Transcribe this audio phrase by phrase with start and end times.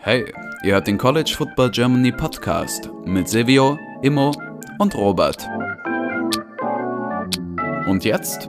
[0.00, 0.24] Hey,
[0.62, 4.32] ihr hört den College Football Germany Podcast mit Silvio, Immo
[4.78, 5.46] und Robert.
[7.86, 8.48] Und jetzt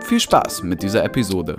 [0.00, 1.54] viel Spaß mit dieser Episode.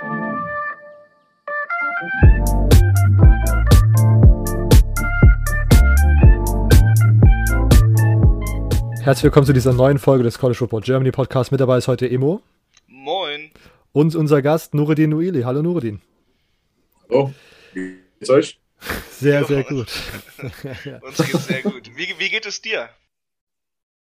[9.02, 11.54] Herzlich willkommen zu dieser neuen Folge des College Football Germany Podcast.
[11.54, 12.42] Mit dabei ist heute Emo.
[12.88, 13.50] Moin.
[13.94, 15.44] Und unser Gast Nureddin Nuili.
[15.44, 16.02] Hallo Nureddin.
[17.10, 17.34] Hallo,
[17.74, 18.60] wie geht's euch?
[19.12, 19.88] Sehr, sehr gut.
[21.02, 21.90] Uns geht's sehr gut.
[21.96, 22.90] Wie, wie geht es dir?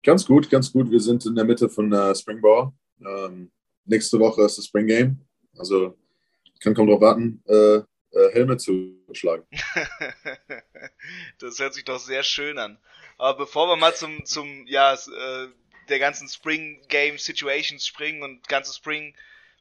[0.02, 0.90] Ganz gut, ganz gut.
[0.90, 2.72] Wir sind in der Mitte von äh, Spring Ball.
[3.00, 3.52] Ähm,
[3.84, 5.20] nächste Woche ist das Spring Game.
[5.56, 5.96] Also
[6.52, 9.46] ich kann kaum darauf warten, äh, äh, Helme zu schlagen.
[11.38, 12.78] das hört sich doch sehr schön an.
[13.16, 15.48] Aber bevor wir mal zum, zum ja, äh,
[15.88, 19.14] der ganzen Spring Game Situations springen und ganze Spring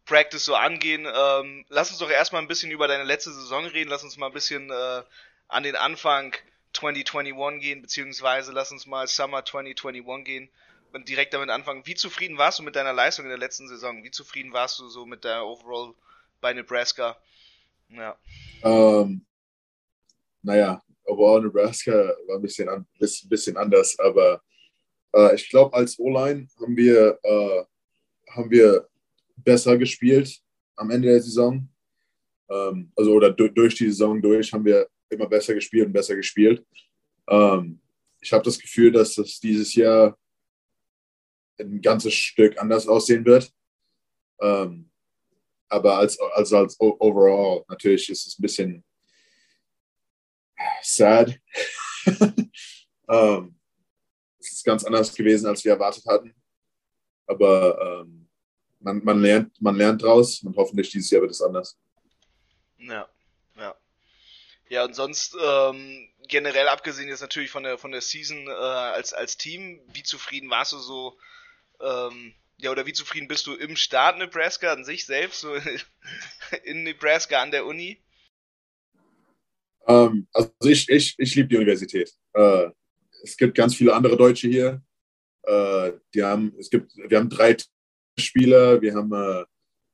[0.08, 3.90] Practice so angehen, ähm, lass uns doch erstmal ein bisschen über deine letzte Saison reden.
[3.90, 5.04] Lass uns mal ein bisschen äh,
[5.48, 6.34] an den Anfang
[6.74, 10.50] 2021 gehen, beziehungsweise lass uns mal Summer 2021 gehen
[10.94, 11.86] und direkt damit anfangen.
[11.86, 14.04] Wie zufrieden warst du mit deiner Leistung in der letzten Saison?
[14.04, 15.94] Wie zufrieden warst du so mit der Overall
[16.40, 17.18] bei Nebraska?
[17.90, 18.18] Ja.
[18.64, 19.26] Ähm,
[20.42, 21.92] naja, overall Nebraska
[22.28, 22.86] war ein bisschen, an,
[23.30, 24.42] bisschen anders, aber
[25.14, 27.66] äh, ich glaube, als O-Line haben wir, äh,
[28.32, 28.88] haben wir
[29.38, 30.40] besser gespielt
[30.76, 31.68] am Ende der Saison.
[32.50, 36.66] Ähm, also oder durch die Saison durch haben wir immer besser gespielt und besser gespielt.
[37.28, 37.82] Ähm,
[38.20, 40.18] ich habe das Gefühl, dass das dieses Jahr
[41.60, 43.52] ein ganzes Stück anders aussehen wird.
[44.40, 44.90] Ähm,
[45.70, 48.86] aber als, also als overall natürlich ist es ein bisschen
[50.82, 51.40] sad.
[53.10, 53.60] ähm,
[54.40, 56.34] es ist ganz anders gewesen, als wir erwartet hatten.
[57.26, 58.27] Aber ähm,
[58.80, 61.78] man, man, lernt, man lernt draus und hoffentlich dieses Jahr wird es anders.
[62.78, 63.08] Ja,
[63.58, 63.76] ja.
[64.70, 69.14] Ja, und sonst ähm, generell abgesehen jetzt natürlich von der von der Season äh, als,
[69.14, 71.18] als Team, wie zufrieden warst du so,
[71.82, 75.56] ähm, ja, oder wie zufrieden bist du im Staat Nebraska an sich selbst, so
[76.64, 78.02] in Nebraska an der Uni?
[79.88, 82.14] Ähm, also ich, ich, ich liebe die Universität.
[82.34, 82.70] Äh,
[83.24, 84.82] es gibt ganz viele andere Deutsche hier.
[85.44, 87.56] Äh, die haben, es gibt, wir haben drei
[88.20, 89.46] Spieler, wir haben äh,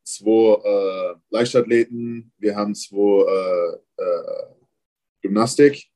[0.03, 4.45] zwei äh, Leichtathleten, wir haben zwei äh, äh,
[5.21, 5.89] Gymnastik.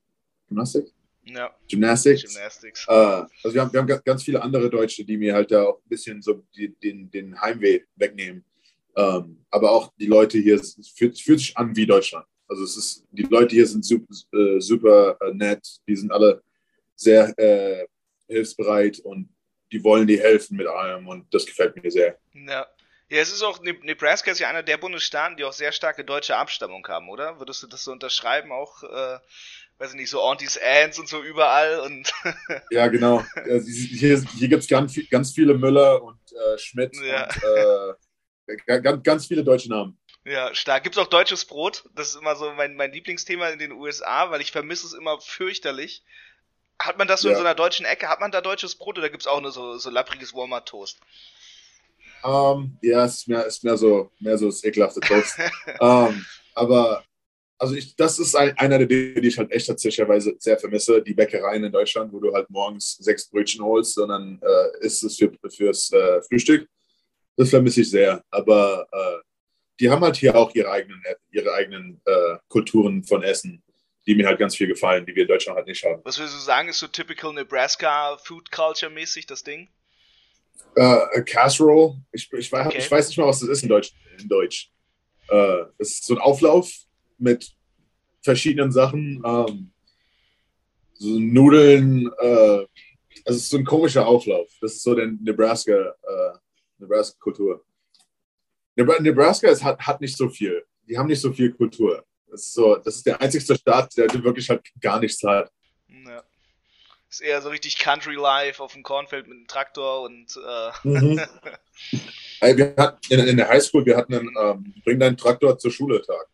[0.48, 0.88] Gymnastik?
[1.26, 1.54] Ja.
[1.70, 2.24] Gymnastics.
[2.24, 2.86] Gymnastics.
[2.88, 5.78] Äh, also wir haben, wir haben ganz viele andere Deutsche, die mir halt da auch
[5.78, 8.44] ein bisschen so die, den, den Heimweh wegnehmen.
[8.96, 12.26] Ähm, aber auch die Leute hier, es fühlt, fühlt, sich an wie Deutschland.
[12.48, 14.06] Also es ist, die Leute hier sind super,
[14.60, 16.42] super nett, die sind alle
[16.96, 17.86] sehr äh,
[18.28, 19.30] hilfsbereit und
[19.72, 22.18] die wollen dir helfen mit allem und das gefällt mir sehr.
[22.34, 22.68] Ja.
[23.10, 26.36] Ja, es ist auch, Nebraska ist ja einer der Bundesstaaten, die auch sehr starke deutsche
[26.36, 27.40] Abstammung haben, oder?
[27.40, 29.20] Würdest du das so unterschreiben, auch, äh,
[29.78, 32.12] weiß ich nicht, so Aunties Ants und so überall und.
[32.70, 33.24] ja, genau.
[33.46, 37.30] Hier, hier gibt es ganz, ganz viele Müller und äh, Schmidt ja.
[37.30, 37.98] und
[38.48, 39.98] äh, ganz, ganz viele deutsche Namen.
[40.26, 40.84] Ja, stark.
[40.84, 41.86] Gibt es auch deutsches Brot?
[41.96, 45.22] Das ist immer so mein, mein Lieblingsthema in den USA, weil ich vermisse es immer
[45.22, 46.04] fürchterlich.
[46.80, 47.34] Hat man das so ja.
[47.34, 48.08] in so einer deutschen Ecke?
[48.08, 51.00] Hat man da deutsches Brot oder gibt es auch nur so, so lappriges Walmart-Toast?
[52.24, 55.38] Um, ähm, ja, es ist mehr, ist mehr so mehr so das ekelhafte Toast.
[55.80, 57.04] um, ähm, aber
[57.60, 61.02] also ich, das ist ein, einer der Dinge, die ich halt echt tatsächlicherweise sehr vermisse,
[61.02, 65.18] die Bäckereien in Deutschland, wo du halt morgens sechs Brötchen holst, sondern äh, isst es
[65.18, 66.68] für, fürs äh, Frühstück.
[67.36, 68.24] Das vermisse ich sehr.
[68.30, 69.18] Aber äh,
[69.80, 71.02] die haben halt hier auch ihre eigenen,
[71.32, 73.64] ihre eigenen äh, Kulturen von Essen
[74.08, 76.02] die mir halt ganz viel gefallen, die wir in Deutschland halt nicht haben.
[76.06, 79.68] Was würdest du sagen, ist so typical Nebraska Food Culture mäßig das Ding?
[80.76, 82.02] Äh, Casserole.
[82.14, 82.78] Ich, ich, weiß, okay.
[82.78, 83.94] ich weiß nicht mal, was das ist in Deutsch.
[84.18, 84.72] In Deutsch.
[85.30, 86.72] Äh, es ist so ein Auflauf
[87.18, 87.54] mit
[88.22, 89.22] verschiedenen Sachen.
[89.26, 89.72] Ähm,
[90.94, 92.10] so Nudeln.
[92.20, 92.66] Äh,
[93.26, 94.50] also es ist so ein komischer Auflauf.
[94.62, 96.38] Das ist so der Nebraska, äh,
[96.78, 97.66] Nebraska-Kultur.
[98.76, 100.64] Nebraska ist, hat, hat nicht so viel.
[100.88, 102.06] Die haben nicht so viel Kultur.
[102.30, 105.52] Das ist, so, das ist der einzigste Staat, der wirklich halt gar nichts hat.
[105.88, 106.24] Ja.
[107.10, 110.36] Ist eher so richtig Country Life auf dem Kornfeld mit einem Traktor und.
[110.36, 111.22] Äh mhm.
[112.42, 115.72] Ey, wir hatten in, in, der Highschool, wir hatten einen ähm, Bring deinen Traktor zur
[115.72, 116.28] Schule Tag.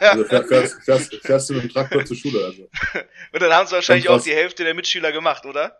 [0.00, 2.44] also fährst, fährst, fährst, du mit dem Traktor zur Schule.
[2.44, 2.62] Also.
[3.32, 5.78] Und dann haben es wahrscheinlich auch die Hälfte der Mitschüler gemacht, oder?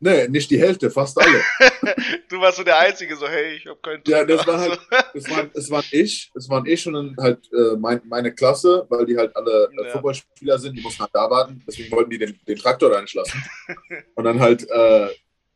[0.00, 1.42] Nee, nicht die Hälfte, fast alle.
[2.28, 4.78] du warst so der Einzige, so, hey, ich hab keinen Ja, das war halt,
[5.14, 8.86] das waren, das waren ich, das waren ich und dann halt äh, mein, meine Klasse,
[8.88, 9.92] weil die halt alle äh, ja.
[9.92, 13.42] Fußballspieler sind, die mussten halt da warten, deswegen wollten die den, den Traktor reinschlassen.
[14.14, 15.08] und dann halt äh,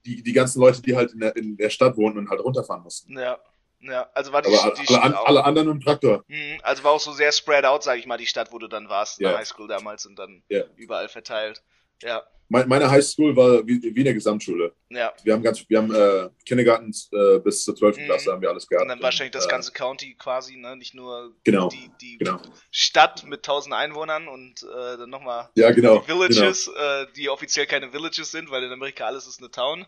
[0.05, 2.83] die, die ganzen Leute, die halt in der, in der Stadt wohnen und halt runterfahren
[2.83, 3.17] mussten.
[3.17, 3.39] Ja.
[3.85, 6.23] Ja, also war die, Aber die alle, alle, alle anderen im Traktor.
[6.29, 8.69] Mhm, Also war auch so sehr spread out, sag ich mal, die Stadt, wo du
[8.69, 9.31] dann warst, in Ja.
[9.31, 10.63] der Highschool damals und dann Ja.
[10.77, 11.63] überall verteilt.
[12.03, 14.75] Ja, Mein- Meine Highschool war wie, wie eine Gesamtschule.
[14.91, 15.13] ja.
[15.25, 17.97] Wir haben ganz, wir haben äh, Kindergarten äh, bis zur 12.
[17.97, 18.05] Mhm.
[18.05, 18.83] Klasse haben wir alles gehabt.
[18.83, 20.77] Und dann wahrscheinlich das äh, ganze County quasi, ne?
[20.77, 22.43] Nicht nur Genau, die, die genau.
[22.71, 26.01] Stadt mit 1000 Einwohnern und äh, dann nochmal Ja, genau.
[26.01, 29.87] die Villages, äh, die offiziell keine Villages sind, weil in Amerika alles ist eine Town.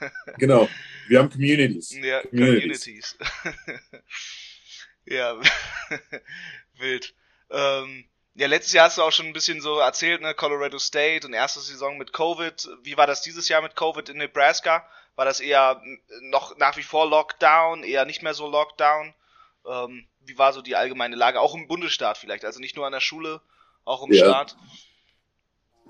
[0.00, 0.10] Genau.
[0.38, 0.68] genau.
[1.08, 1.90] Wir haben Communities.
[2.02, 2.84] Ja, Communities.
[2.84, 3.16] Communities.
[5.06, 5.40] ja,
[6.78, 7.14] wild.
[7.50, 11.26] Ähm, ja, letztes Jahr hast du auch schon ein bisschen so erzählt, ne, Colorado State
[11.26, 12.68] und erste Saison mit Covid.
[12.82, 14.84] Wie war das dieses Jahr mit Covid in Nebraska?
[15.16, 15.80] War das eher
[16.22, 19.14] noch nach wie vor Lockdown, eher nicht mehr so Lockdown?
[19.66, 21.40] Ähm, wie war so die allgemeine Lage?
[21.40, 23.40] Auch im Bundesstaat vielleicht, also nicht nur an der Schule,
[23.84, 24.24] auch im Ja.
[24.24, 24.56] Staat.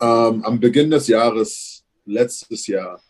[0.02, 3.00] Ähm, am Beginn des Jahres, letztes Jahr,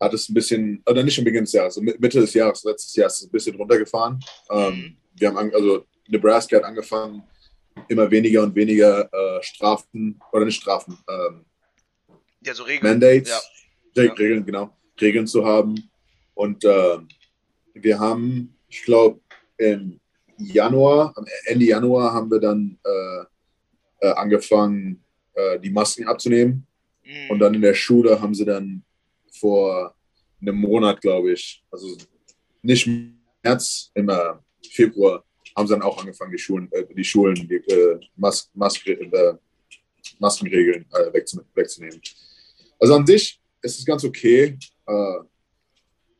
[0.00, 2.96] hat es ein bisschen, oder nicht am Beginn des Jahres, Mi- Mitte des Jahres, letztes
[2.96, 4.18] Jahr ist es ein bisschen runtergefahren.
[4.50, 7.22] Ähm, wir haben, also Nebraska hat angefangen,
[7.88, 11.44] immer weniger und weniger äh, Strafen, oder nicht Strafen, ähm,
[12.42, 12.92] Ja, so Regeln.
[12.92, 13.30] Mandates,
[13.94, 14.04] Ja.
[14.04, 14.12] Ja.
[14.12, 15.90] Regeln, genau, Regeln zu haben.
[16.34, 17.08] Und ähm,
[17.74, 19.20] wir haben, ich glaube,
[19.56, 20.00] im
[20.38, 25.02] Januar, am Ende Januar haben wir dann äh, äh, angefangen,
[25.34, 26.66] äh, die Masken abzunehmen.
[27.04, 27.30] Mhm.
[27.30, 28.84] Und dann in der Schule haben sie dann
[29.32, 29.94] vor
[30.40, 31.96] einem Monat, glaube ich, also
[32.62, 32.88] nicht
[33.42, 34.34] März, im äh,
[34.72, 35.24] Februar,
[35.56, 39.34] haben sie dann auch angefangen, die Schulen, äh, die Schulen, die äh, Mas Mas äh,
[40.18, 42.00] Maskenregeln äh, wegzu wegzunehmen.
[42.78, 44.58] Also an sich ist es ganz okay.
[44.86, 45.18] Äh,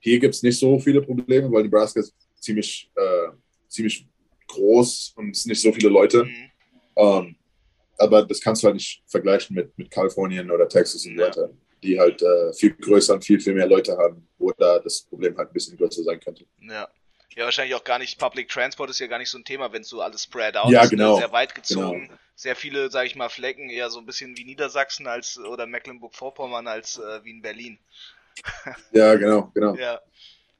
[0.01, 3.29] hier gibt es nicht so viele Probleme, weil Nebraska ist ziemlich, äh,
[3.69, 4.07] ziemlich
[4.49, 6.25] groß und es sind nicht so viele Leute.
[6.25, 6.51] Mhm.
[6.97, 7.37] Ähm,
[7.99, 11.27] aber das kannst du halt nicht vergleichen mit, mit Kalifornien oder Texas und Ja.
[11.27, 12.23] Leute, die halt
[12.55, 15.77] viel größer und viel, viel mehr Leute haben, wo da das Problem halt ein bisschen
[15.77, 16.45] größer sein könnte.
[16.61, 16.89] Ja.
[17.37, 18.19] Ja, wahrscheinlich auch gar nicht.
[18.19, 20.83] Public Transport ist ja gar nicht so ein Thema, wenn so alles spread out Ja,
[20.85, 21.13] ist, genau.
[21.15, 21.21] ne?
[21.21, 22.11] sehr weit gezogen.
[22.35, 26.67] Sehr viele, sage ich mal, Flecken, eher so ein bisschen wie Niedersachsen als oder Mecklenburg-Vorpommern
[26.67, 27.79] als äh, wie in Berlin.
[28.93, 29.75] Ja, genau, genau.
[29.77, 30.01] Ja.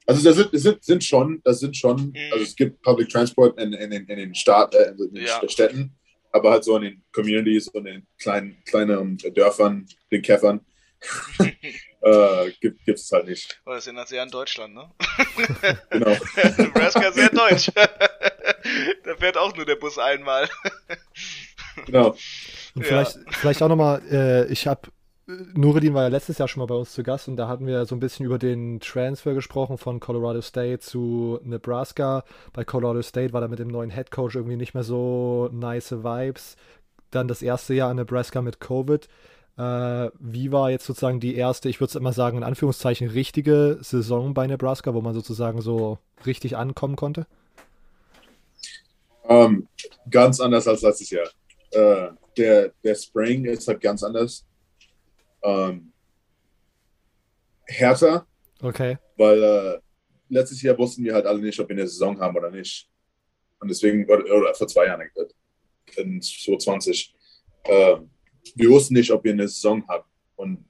[0.07, 2.31] Also das sind, das sind, sind schon, das sind schon, Mhm.
[2.31, 5.41] also es gibt Public Transport in, in, in, den Staat, äh, in den Ja.
[5.49, 5.95] Städten,
[6.31, 10.61] aber halt so in den Communities und in den kleinen, kleinen Dörfern, den Käffern,
[12.01, 13.59] äh, gibt es halt nicht.
[13.65, 14.91] Aber das ist ja sehr in Deutschland, ne?
[15.89, 16.09] Genau.
[16.57, 17.71] Nebraska sehr deutsch.
[17.73, 20.49] da fährt auch nur der Bus einmal.
[21.85, 22.09] genau.
[22.75, 22.83] Und Ja.
[22.83, 24.89] vielleicht, vielleicht auch nochmal, äh, ich habe,
[25.27, 27.85] Nureddin war ja letztes Jahr schon mal bei uns zu Gast und da hatten wir
[27.85, 32.23] so ein bisschen über den Transfer gesprochen von Colorado State zu Nebraska.
[32.53, 35.91] Bei Colorado State war da mit dem neuen Head Coach irgendwie nicht mehr so nice
[35.91, 36.55] Vibes.
[37.11, 39.07] Dann das erste Jahr in Nebraska mit Covid.
[39.57, 43.79] Äh, wie war jetzt sozusagen die erste, ich würde es immer sagen, in Anführungszeichen richtige
[43.81, 47.25] Saison bei Nebraska, wo man sozusagen so richtig ankommen konnte?
[49.27, 49.67] Ähm,
[50.09, 51.27] ganz anders als letztes Jahr.
[51.71, 54.45] Äh, der, der Spring ist halt ganz anders.
[55.43, 55.91] Ähm,
[57.65, 58.25] härter,
[58.61, 58.97] Okay.
[59.17, 59.79] weil äh,
[60.29, 62.89] letztes Jahr wussten wir halt alle nicht, ob wir eine Saison haben oder nicht.
[63.59, 67.15] Und deswegen, oder, oder vor zwei Jahren, äh, in 2020,
[67.63, 67.97] äh,
[68.55, 70.03] wir wussten nicht, ob wir eine Saison haben.
[70.35, 70.65] Und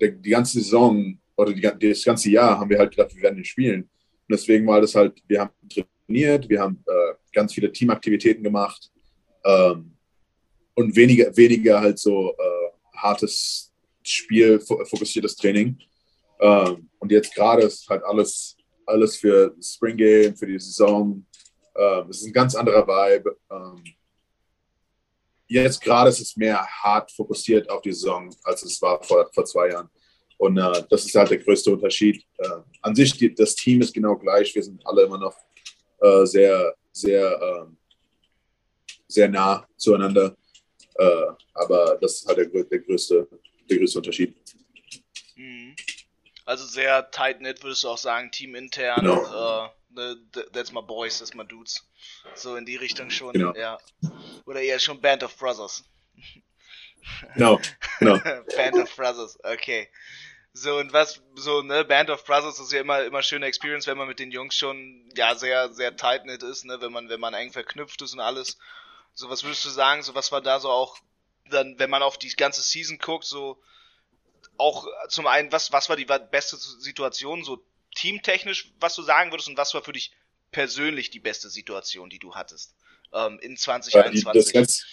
[0.00, 3.50] die, ganze Saison oder die, das ganze Jahr haben wir halt gedacht, wir werden nicht
[3.50, 3.82] spielen.
[3.82, 5.50] Und deswegen war das halt, wir haben
[6.06, 8.90] trainiert, wir haben äh, ganz viele Teamaktivitäten gemacht
[9.44, 9.92] ähm,
[10.74, 13.72] und weniger, weniger halt so äh, hartes
[14.02, 15.78] Spiel, fo- fokussiertes Training.
[16.40, 18.56] Ähm, und jetzt gerade ist halt alles,
[18.86, 21.24] alles für Spring Game, für die Saison.
[21.76, 23.36] Ähm, es ist ein ganz anderer Vibe.
[25.50, 29.44] Jetzt gerade ist es mehr hart fokussiert auf die Saison, als es war vor, vor
[29.44, 29.90] zwei Jahren.
[30.38, 32.24] Und äh, das ist halt der größte Unterschied.
[32.38, 32.48] Äh,
[32.82, 34.54] an sich, die, das Team ist genau gleich.
[34.54, 35.36] Wir sind alle immer noch
[36.00, 37.76] äh, sehr, sehr, ähm,
[39.08, 40.36] sehr nah zueinander.
[40.94, 43.26] Äh, aber das ist halt der, der, größte,
[43.68, 44.36] der größte Unterschied.
[45.34, 45.74] Mhm.
[46.50, 49.02] Also sehr tight knit, würdest du auch sagen, teamintern.
[49.02, 49.66] Genau.
[49.66, 51.88] Äh, ne, th- that's my boys, that's my dudes.
[52.34, 53.54] So in die Richtung schon, Genau.
[53.54, 53.78] ja.
[54.46, 55.84] Oder eher schon Band of Brothers.
[57.34, 57.60] Genau,
[58.00, 58.18] genau.
[58.56, 59.88] Band of Brothers, okay.
[60.52, 63.96] So, und was, so, ne, Band of Brothers ist ja immer, immer schöne Experience, wenn
[63.96, 67.20] man mit den Jungs schon, ja, sehr, sehr tight knit ist, ne, wenn man, wenn
[67.20, 68.58] man eng verknüpft ist und alles.
[69.14, 70.98] So, was würdest du sagen, so, was war da so auch,
[71.48, 73.62] dann, wenn man auf die ganze Season guckt, so,
[74.60, 77.64] auch zum einen, was, was war die beste Situation, so
[77.96, 80.12] teamtechnisch, was du sagen würdest, und was war für dich
[80.52, 82.74] persönlich die beste Situation, die du hattest,
[83.12, 84.44] ähm, in Äh, die, 2021?
[84.44, 84.86] das letzt,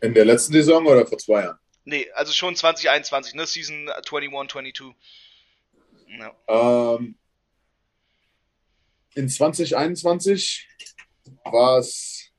[0.00, 1.58] in der letzten Saison oder vor zwei Jahren?
[1.84, 3.46] Nee, also schon 2021, ne?
[3.46, 4.84] Season 21, 22.
[6.18, 6.96] Ja.
[6.96, 7.16] Ähm,
[9.14, 10.68] in 2021
[11.44, 12.30] war es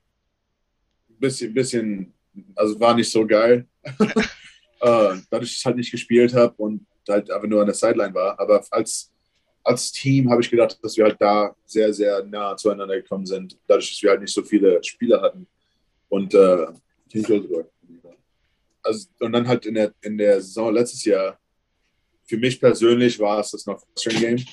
[1.10, 2.14] ein bisschen, bisschen,
[2.56, 3.68] also war nicht so geil.
[4.82, 8.14] äh, dadurch, dass ich halt nicht gespielt habe und halt einfach nur an der Sideline
[8.14, 8.40] war.
[8.40, 9.12] Aber als,
[9.64, 13.58] als Team habe ich gedacht, dass wir halt da sehr, sehr nah zueinander gekommen sind,
[13.68, 15.48] dadurch, dass wir halt nicht so viele Spieler hatten.
[16.08, 16.68] Und, äh,
[18.82, 21.40] also, und dann halt in der, in der Saison letztes Jahr,
[22.26, 24.46] für mich persönlich war es das noch String Game.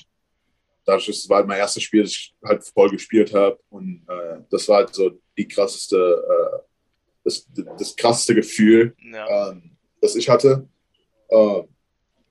[0.83, 3.59] Dadurch, das war halt mein erstes Spiel, das ich halt voll gespielt habe.
[3.69, 6.59] Und äh, das war halt so die krasseste, äh,
[7.23, 9.51] das, das krasseste Gefühl, ja.
[9.51, 10.67] ähm, das ich hatte.
[11.29, 11.63] Äh,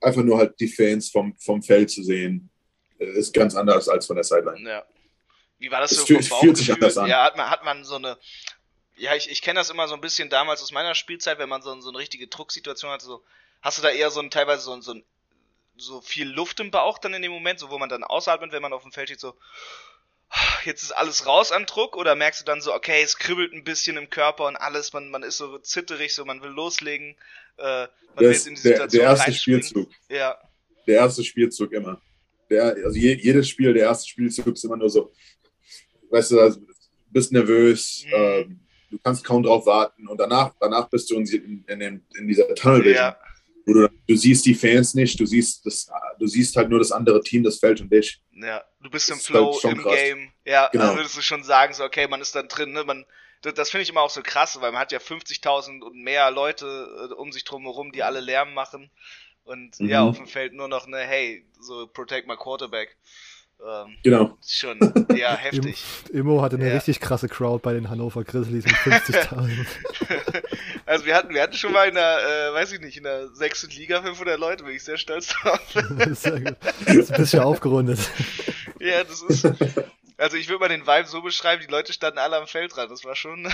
[0.01, 2.49] einfach nur halt die Fans vom, vom Feld zu sehen,
[2.97, 4.69] ist ganz anders als von der Sideline.
[4.69, 4.85] Ja.
[5.59, 6.05] Wie war das es so?
[6.05, 7.09] Fühlt, fühlt sich anders an.
[7.09, 8.17] Ja, hat man, hat man so eine,
[8.95, 11.61] ja, ich, ich kenne das immer so ein bisschen damals aus meiner Spielzeit, wenn man
[11.61, 13.23] so, so eine richtige Drucksituation hat, so,
[13.61, 14.95] hast du da eher so ein, teilweise so, so,
[15.77, 18.61] so viel Luft im Bauch dann in dem Moment, so wo man dann ausatmet, wenn
[18.61, 19.35] man auf dem Feld steht, so,
[20.65, 23.63] jetzt ist alles raus an Druck oder merkst du dann so, okay, es kribbelt ein
[23.63, 27.15] bisschen im Körper und alles, man, man ist so zitterig, so man will loslegen,
[27.57, 29.89] äh, man will jetzt in die Situation der, der erste Spielzug.
[30.09, 30.37] Ja.
[30.85, 32.01] Der erste Spielzug immer.
[32.49, 35.11] Der, also je, jedes Spiel, der erste Spielzug ist immer nur so,
[36.09, 36.61] weißt du, also,
[37.09, 38.13] bist nervös, mhm.
[38.13, 38.59] ähm,
[38.91, 42.53] du kannst kaum drauf warten und danach, danach bist du in, in, in, in dieser
[42.53, 42.95] Tunnelvision.
[42.95, 43.17] Ja.
[43.67, 46.93] Wo du, du siehst die Fans nicht, du siehst, das, du siehst halt nur das
[46.93, 48.21] andere Team, das Feld und dich.
[48.31, 49.93] Ja, du bist im Flow, halt im krass.
[49.93, 50.31] Game.
[50.45, 50.85] Ja, genau.
[50.85, 52.85] dann würdest du schon sagen, so, okay, man ist dann drin, ne?
[52.85, 53.05] Man,
[53.41, 56.31] das, das finde ich immer auch so krass, weil man hat ja 50.000 und mehr
[56.31, 58.89] Leute äh, um sich drum herum, die alle Lärm machen.
[59.43, 59.89] Und mhm.
[59.89, 62.95] ja, auf dem Feld nur noch eine, hey, so protect my quarterback.
[63.65, 64.37] Ähm, genau.
[64.45, 64.79] Schon,
[65.15, 65.83] ja, heftig.
[66.11, 66.75] Immo hatte eine ja.
[66.75, 69.65] richtig krasse Crowd bei den Hannover Grizzlies mit 50.000.
[70.85, 73.29] also wir hatten, wir hatten schon mal in der, äh, weiß ich nicht, in der
[73.29, 75.59] sechsten Liga 500 Leute, bin ich sehr stolz drauf.
[76.13, 76.55] sehr gut.
[76.85, 77.99] Das ist ein bisschen aufgerundet.
[78.79, 79.45] ja, das ist,
[80.17, 82.89] also ich würde mal den Vibe so beschreiben, die Leute standen alle am Feld dran,
[82.89, 83.51] das war schon...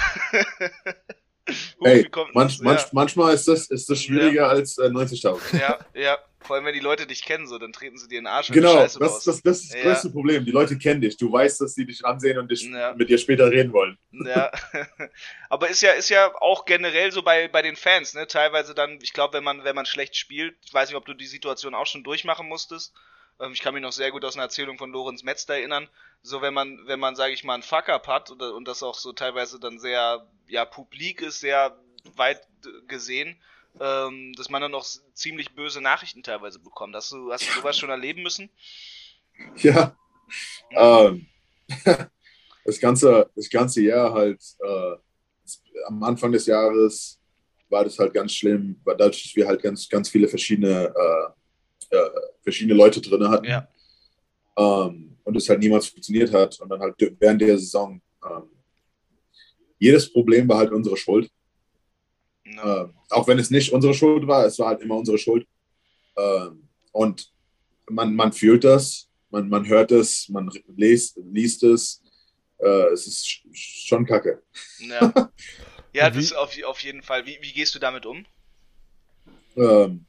[1.81, 2.89] Ey, manch, manch, ja.
[2.93, 4.47] manchmal ist das, ist das schwieriger ja.
[4.47, 5.39] als äh, 90.000.
[5.59, 6.17] Ja, ja.
[6.39, 8.49] Vor allem, wenn die Leute dich kennen, so, dann treten sie dir in den Arsch.
[8.49, 9.81] Genau, das, das, das, ist das ja.
[9.81, 10.43] größte Problem.
[10.43, 11.15] Die Leute kennen dich.
[11.15, 13.97] Du weißt, dass sie dich ansehen und dich mit dir später reden wollen.
[14.11, 14.51] Ja.
[15.49, 18.27] Aber ist ja, ist ja auch generell so bei, bei den Fans, ne?
[18.27, 21.13] Teilweise dann, ich glaube, wenn man, wenn man schlecht spielt, ich weiß nicht, ob du
[21.13, 22.93] die Situation auch schon durchmachen musstest.
[23.39, 25.87] Ähm, ich kann mich noch sehr gut aus einer Erzählung von Lorenz Metzler erinnern.
[26.21, 28.95] So, wenn man, wenn man, sage ich mal, einen Fuck-up hat und, und das auch
[28.95, 31.77] so teilweise dann sehr, ja, publik ist, sehr
[32.15, 32.41] weit
[32.87, 33.37] gesehen,
[33.79, 36.95] ähm, dass man dann noch ziemlich böse Nachrichten teilweise bekommt.
[36.95, 38.49] Hast du, hast du sowas schon erleben müssen?
[39.57, 39.95] Ja.
[40.71, 41.27] Ähm,
[42.65, 44.95] das, ganze, das ganze Jahr halt, äh,
[45.87, 47.19] am Anfang des Jahres
[47.69, 51.31] war das halt ganz schlimm, weil dadurch, dass wir halt ganz, ganz viele verschiedene, äh,
[51.93, 52.09] äh,
[52.41, 53.45] verschiedene Leute drin hatten.
[53.45, 53.67] Ja.
[54.57, 56.59] Ähm, und es halt niemals funktioniert hat.
[56.59, 58.49] Und dann halt während der Saison, ähm,
[59.77, 61.29] jedes Problem war halt unsere Schuld.
[62.45, 65.47] Äh, auch wenn es nicht unsere Schuld war, es war halt immer unsere Schuld.
[66.15, 66.47] Äh,
[66.91, 67.31] und
[67.89, 72.01] man, man fühlt das, man, man hört es, man liest, liest es.
[72.57, 74.41] Äh, es ist schon kacke.
[74.79, 75.31] Ja,
[75.93, 77.25] ja das auf, auf jeden Fall.
[77.25, 78.25] Wie, wie gehst du damit um?
[79.55, 80.05] Ähm,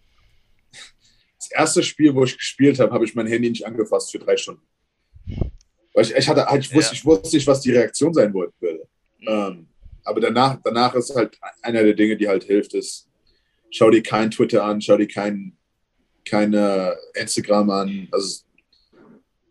[1.44, 4.36] das erste Spiel, wo ich gespielt habe, habe ich mein Handy nicht angefasst für drei
[4.36, 4.62] Stunden.
[5.94, 6.98] Weil ich, ich, hatte, ich, wusste, ja.
[6.98, 8.52] ich wusste nicht, was die Reaktion sein würde.
[9.20, 9.26] Mhm.
[9.26, 9.68] Ähm,
[10.04, 13.08] aber danach, danach ist halt einer der Dinge, die halt hilft, ist,
[13.70, 15.56] schau dir kein Twitter an, schau dir kein,
[16.24, 18.08] keine Instagram an.
[18.10, 18.44] Also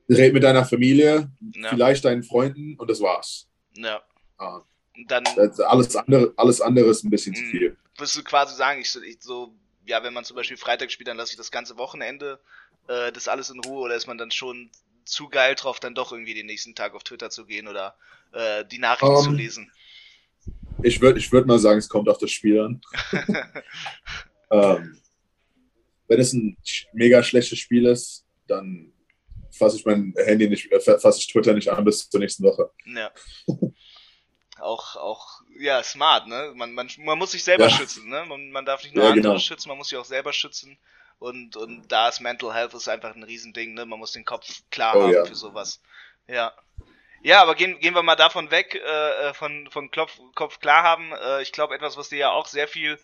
[0.10, 1.70] red mit deiner Familie, ja.
[1.70, 3.48] vielleicht deinen Freunden und das war's.
[3.76, 4.02] Ja.
[4.38, 4.62] Ah.
[5.08, 5.24] Dann,
[5.66, 7.78] alles, andere, alles andere ist ein bisschen zu viel.
[7.98, 11.18] Würdest du quasi sagen, ich, ich so, ja, wenn man zum Beispiel Freitag spielt, dann
[11.18, 12.40] lasse ich das ganze Wochenende
[12.88, 14.70] äh, das alles in Ruhe oder ist man dann schon
[15.06, 17.96] zu geil drauf, dann doch irgendwie den nächsten Tag auf Twitter zu gehen oder
[18.32, 19.72] äh, die Nachrichten um, zu ähm, lesen?
[20.82, 22.82] Ich würde ich würd mal sagen, es kommt auf das Spiel an.
[24.52, 25.02] ähm,
[26.08, 26.58] wenn es ein
[26.94, 28.92] mega schlechtes Spiel ist, dann
[29.52, 32.70] fasse ich mein Handy nicht, äh, fasse ich Twitter nicht an bis zur nächsten Woche.
[32.86, 33.12] Ja.
[34.60, 36.52] auch, auch, ja, smart, ne?
[36.56, 37.70] Man, man, man muss sich selber ja.
[37.70, 38.26] schützen, ne?
[38.26, 39.40] Man, man darf nicht nur ja, andere genau.
[39.40, 40.78] schützen, man muss sich auch selber schützen.
[41.20, 43.86] Und, und da ist Mental Health ist einfach ein Riesending, ne?
[43.86, 45.26] Man muss den Kopf klar oh, haben ja.
[45.26, 45.82] für sowas.
[46.28, 46.54] Ja.
[47.22, 50.84] Ja, aber gehen, gehen wir mal davon weg, äh, äh, von, von Klopf, Kopf klar
[50.84, 51.14] haben.
[51.14, 53.00] Äh, ich glaube, etwas, was dir ja auch sehr viel,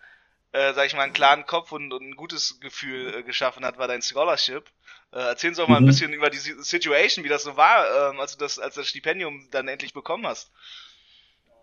[0.52, 3.78] äh, sag ich mal, einen klaren Kopf und, und ein gutes Gefühl äh, geschaffen hat,
[3.78, 4.70] war dein Scholarship.
[5.14, 5.88] Äh, erzähl uns doch mal ein mhm.
[5.88, 9.48] bisschen über die Situation, wie das so war, ähm, als du das, als das Stipendium
[9.52, 10.52] dann endlich bekommen hast.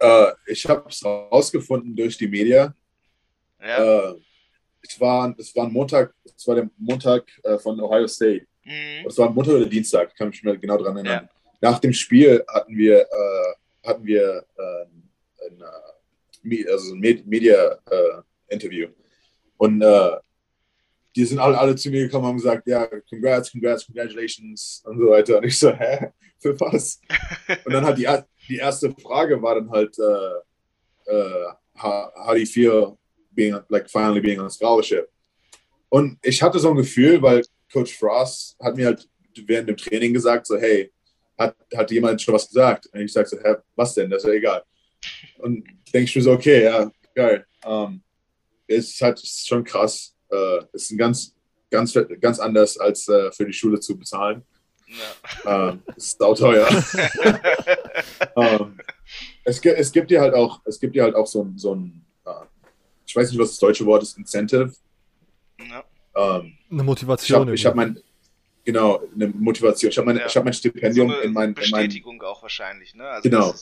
[0.01, 2.75] Äh, ich habe es rausgefunden durch die Media.
[3.61, 4.11] Ja.
[4.11, 4.15] Äh,
[4.83, 8.47] es war, es war ein Montag, es war der Montag äh, von Ohio State.
[8.65, 9.07] Mhm.
[9.07, 11.25] Es war Montag oder Dienstag, kann mich mir genau dran erinnern.
[11.25, 15.63] Ja nach dem Spiel hatten wir, äh, hatten wir äh, ein,
[16.51, 18.89] äh, also ein Media-Interview.
[19.59, 19.83] und
[21.17, 24.99] die sind alle, alle zu mir gekommen und haben gesagt, ja, congrats, congrats, congratulations und
[24.99, 25.39] so weiter.
[25.39, 27.01] Und ich so, hä, für was?
[27.65, 28.07] Und dann hat die,
[28.49, 32.99] die erste Frage war dann halt, uh, uh, how, do you feel
[33.31, 35.09] being, like, finally being on scholarship?
[35.89, 37.43] Und ich hatte so ein Gefühl, weil
[37.73, 39.09] Coach Frost hat mir halt
[39.47, 40.93] während dem Training gesagt, so, hey,
[41.39, 42.87] hat, hat jemand schon was gesagt?
[42.93, 44.11] Und ich sage so, hä, was denn?
[44.11, 44.63] Das ist ja egal.
[45.39, 47.47] Und denke ich mir so, okay, ja, geil.
[47.65, 48.03] Um, ähm,
[48.69, 51.35] es ist halt schon krass, äh, ist ein ganz,
[51.71, 54.43] ganz, ganz anders als äh, für die Schule zu bezahlen.
[55.45, 55.71] Ja.
[55.71, 56.69] Ähm, ist sauteuer.
[58.37, 58.79] ähm,
[59.45, 62.05] es, es gibt ja halt auch, es gibt ja halt auch so ein, so ein
[62.25, 62.31] äh,
[63.07, 64.73] ich weiß nicht, was das deutsche Wort ist, Incentive.
[65.59, 65.85] Ja.
[66.17, 67.53] Ähm, eine Motivation.
[67.53, 68.03] Ich habe hab mein,
[68.65, 69.91] genau, eine Motivation.
[69.91, 70.29] Ich habe mein, ja.
[70.29, 71.55] hab mein Stipendium so in mein.
[71.55, 73.09] Bestätigung in mein, auch wahrscheinlich, ne?
[73.09, 73.55] Also genau.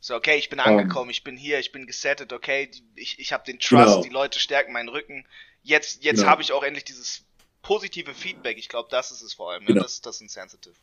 [0.00, 3.32] So, okay, ich bin angekommen, um, ich bin hier, ich bin gesettet, okay, ich, ich
[3.32, 4.02] habe den Trust, genau.
[4.02, 5.26] die Leute stärken meinen Rücken
[5.62, 6.30] jetzt, jetzt genau.
[6.30, 7.24] habe ich auch endlich dieses
[7.62, 8.58] positive Feedback.
[8.58, 9.62] Ich glaube, das ist es vor allem.
[9.62, 9.68] Ne?
[9.68, 9.82] Genau.
[9.82, 10.74] Das, das ist insensitive.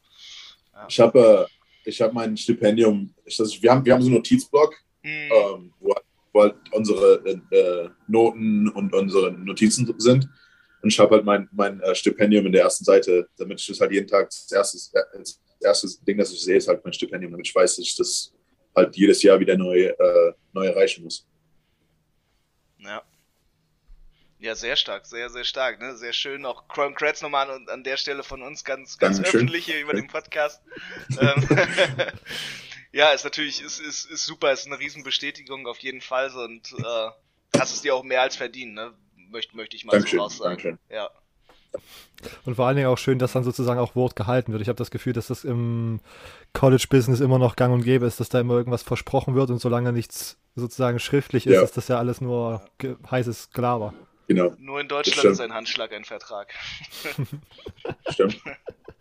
[0.73, 0.85] Ja.
[0.89, 1.47] Ich habe
[1.85, 5.09] äh, hab mein Stipendium, ich, das, wir, haben, wir haben so einen Notizblock, mhm.
[5.09, 5.95] ähm, wo,
[6.33, 10.27] wo, halt unsere äh, Noten und unsere Notizen sind.
[10.81, 13.79] Und ich habe halt mein, mein äh, Stipendium in der ersten Seite, damit ich das
[13.79, 14.77] halt jeden Tag, das erste,
[15.17, 17.95] das erste Ding, das ich sehe, ist halt mein Stipendium, damit ich weiß, dass ich
[17.95, 18.34] das
[18.75, 21.25] halt jedes Jahr wieder neu, äh, neu erreichen muss.
[22.79, 23.03] Ja.
[24.39, 25.79] Ja, sehr stark, sehr, sehr stark.
[25.79, 25.95] Ne?
[25.95, 26.45] Sehr schön.
[26.45, 29.39] Auch Congrats nochmal an, an der Stelle von uns ganz, ganz Dankeschön.
[29.39, 30.61] öffentlich hier über den Podcast.
[31.19, 31.47] Ähm,
[32.91, 37.59] ja, ist natürlich, ist, ist, ist super, ist eine Riesenbestätigung auf jeden Fall und äh,
[37.59, 38.93] hast es dir auch mehr als verdient, ne?
[39.29, 40.49] Möchte, möchte ich mal Dankeschön, so raus sagen.
[40.49, 40.79] Dankeschön.
[40.89, 41.09] Ja.
[42.45, 44.61] Und vor allen Dingen auch schön, dass dann sozusagen auch Wort gehalten wird.
[44.61, 45.99] Ich habe das Gefühl, dass das im
[46.53, 49.91] College-Business immer noch gang und gäbe ist, dass da immer irgendwas versprochen wird und solange
[49.91, 51.61] nichts sozusagen schriftlich ist, ja.
[51.61, 52.61] ist das ja alles nur
[53.09, 53.93] heißes Gelaber.
[54.27, 54.53] Genau.
[54.57, 56.53] Nur in Deutschland ist ein Handschlag ein Vertrag.
[58.09, 58.41] Stimmt.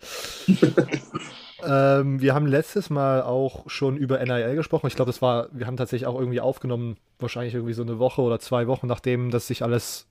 [1.65, 4.87] ähm, wir haben letztes Mal auch schon über NIL gesprochen.
[4.87, 8.23] Ich glaube, das war, wir haben tatsächlich auch irgendwie aufgenommen, wahrscheinlich irgendwie so eine Woche
[8.23, 10.07] oder zwei Wochen, nachdem das sich alles,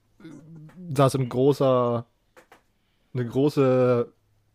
[0.77, 2.05] da so ein großer,
[3.13, 4.11] eine große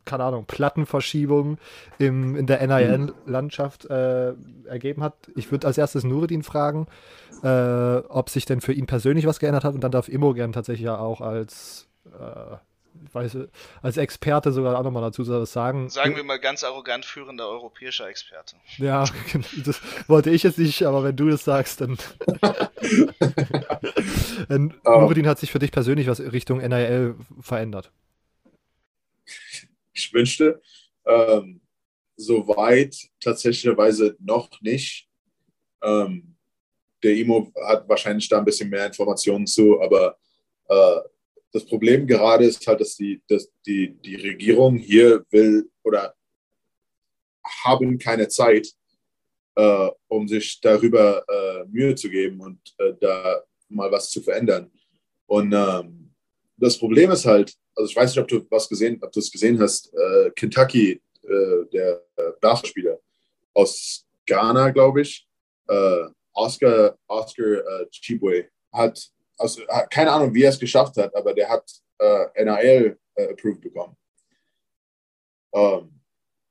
[0.08, 1.58] keine Ahnung, Plattenverschiebung
[1.98, 4.32] im, in der NIN-Landschaft äh,
[4.64, 5.14] ergeben hat.
[5.36, 6.86] Ich würde als erstes Nureddin fragen,
[7.42, 10.86] äh, ob sich denn für ihn persönlich was geändert hat und dann darf Imogen tatsächlich
[10.86, 12.56] ja auch als äh,
[13.12, 13.36] weiß,
[13.82, 15.90] als Experte sogar auch nochmal dazu was sagen.
[15.90, 18.56] Sagen wir mal ganz arrogant führender europäischer Experte.
[18.78, 19.04] Ja,
[19.64, 21.98] das wollte ich jetzt nicht, aber wenn du das sagst, dann.
[24.84, 25.00] oh.
[25.00, 27.92] Nureddin hat sich für dich persönlich was Richtung NIL verändert
[29.98, 30.60] ich wünschte.
[31.06, 31.60] Ähm,
[32.20, 35.08] Soweit tatsächlicherweise noch nicht.
[35.80, 36.34] Ähm,
[37.00, 40.18] der IMO hat wahrscheinlich da ein bisschen mehr Informationen zu, aber
[40.68, 41.00] äh,
[41.52, 46.16] das Problem gerade ist halt, dass die, dass die, die Regierung hier will oder
[47.62, 48.66] haben keine Zeit,
[49.54, 54.72] äh, um sich darüber äh, Mühe zu geben und äh, da mal was zu verändern.
[55.26, 56.07] Und ähm,
[56.58, 59.30] das Problem ist halt, also ich weiß nicht, ob du was gesehen, ob du es
[59.30, 62.02] gesehen hast, äh, Kentucky, äh, der
[62.40, 62.98] Basketballspieler
[63.54, 65.26] aus Ghana, glaube ich,
[65.68, 69.00] äh, Oscar, Oscar äh, Chibwe, hat,
[69.36, 73.60] also, keine Ahnung, wie er es geschafft hat, aber der hat äh, NAL äh, approved
[73.60, 73.96] bekommen.
[75.54, 76.00] Ähm,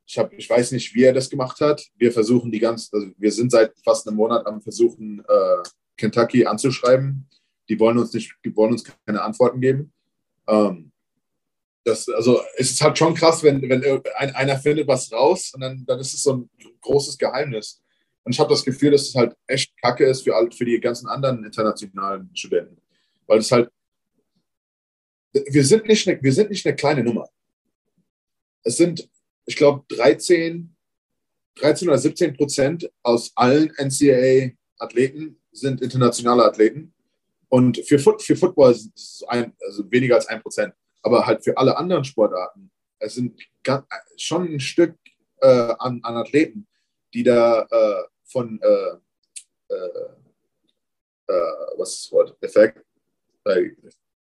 [0.06, 1.86] ich, hab, ich weiß nicht, wie er das gemacht hat.
[1.96, 5.22] Wir versuchen die ganze, also wir sind seit fast einem Monat am Versuchen,
[5.98, 7.28] Kentucky anzuschreiben.
[7.68, 9.92] Die wollen uns nicht, die wollen uns keine Antworten geben.
[10.48, 10.92] Ähm,
[11.84, 15.86] das, also es ist halt schon krass, wenn, wenn einer findet was raus und dann,
[15.86, 16.50] dann ist es so ein
[16.82, 17.82] großes Geheimnis.
[18.24, 21.08] Und ich habe das Gefühl, dass es halt echt kacke ist für, für die ganzen
[21.08, 22.82] anderen internationalen Studenten.
[23.26, 23.72] Weil es halt,
[25.32, 27.30] wir sind nicht eine, wir sind nicht eine kleine Nummer.
[28.64, 29.10] Es sind,
[29.46, 30.76] ich glaube, 13,
[31.56, 36.94] 13 oder 17 Prozent aus allen NCAA-Athleten sind internationale Athleten.
[37.50, 40.74] Und für, für Football ist es ein, also weniger als ein Prozent
[41.08, 42.70] aber halt für alle anderen Sportarten.
[43.00, 43.86] Es sind ganz,
[44.18, 44.96] schon ein Stück
[45.42, 46.68] äh, an, an, Athleten,
[47.14, 50.10] die da äh, von, äh, äh,
[51.28, 52.84] äh was ist das Wort, Effekt,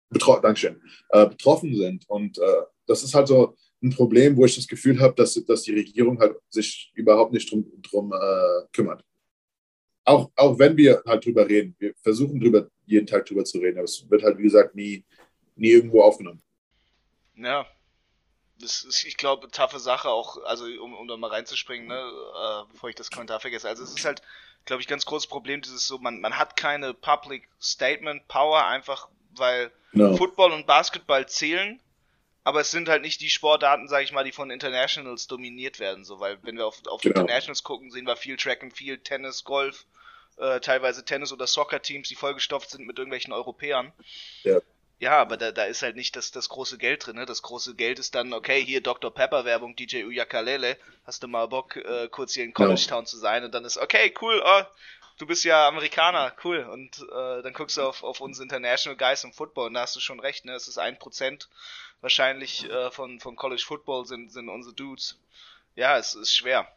[0.08, 0.80] betro Dankeschön,
[1.10, 2.08] äh, betroffen sind.
[2.08, 2.40] Und
[2.86, 6.18] das ist halt so ein Problem, wo ich das Gefühl habe, dass, dass die Regierung
[6.18, 8.12] halt sich überhaupt nicht drum, drum
[8.72, 9.04] kümmert.
[10.04, 13.78] Auch, auch wenn wir halt drüber reden, wir versuchen drüber jeden Tag drüber zu reden,
[13.78, 15.04] aber es wird halt, wie gesagt, nie,
[15.56, 16.42] nie irgendwo aufgenommen.
[17.34, 17.66] Ja.
[18.60, 22.72] das ist, ich glaube, taffe Sache auch, also um, um da mal reinzuspringen, ne, äh,
[22.72, 23.68] bevor ich das Kommentar vergesse.
[23.68, 24.22] Also es ist halt,
[24.64, 29.08] glaube ich, ganz großes Problem, dieses so, man, man hat keine Public Statement Power, einfach
[29.34, 30.16] weil no.
[30.16, 31.80] Football und Basketball zählen,
[32.44, 36.04] aber es sind halt nicht die Sportarten, sage ich mal, die von Internationals dominiert werden,
[36.04, 37.20] so, weil wenn wir auf, auf genau.
[37.20, 39.86] Internationals gucken, sehen wir viel Track and Field, Tennis, Golf,
[40.38, 43.92] äh, teilweise Tennis- oder Soccer-Teams, die vollgestopft sind mit irgendwelchen Europäern.
[44.42, 44.60] Ja.
[44.98, 47.16] Ja, aber da, da ist halt nicht das, das große Geld drin.
[47.16, 47.26] Ne?
[47.26, 49.12] Das große Geld ist dann, okay, hier Dr.
[49.12, 53.16] Pepper Werbung, DJ Uyakalele, hast du mal Bock, äh, kurz hier in College Town zu
[53.16, 53.42] sein?
[53.42, 54.62] Und dann ist, okay, cool, oh,
[55.18, 56.60] du bist ja Amerikaner, cool.
[56.70, 59.96] Und äh, dann guckst du auf, auf uns International Guys im Football und da hast
[59.96, 60.54] du schon recht, ne?
[60.54, 61.48] Es ist ein Prozent
[62.00, 65.18] wahrscheinlich äh, von, von College Football sind, sind unsere Dudes.
[65.74, 66.68] Ja, es ist schwer.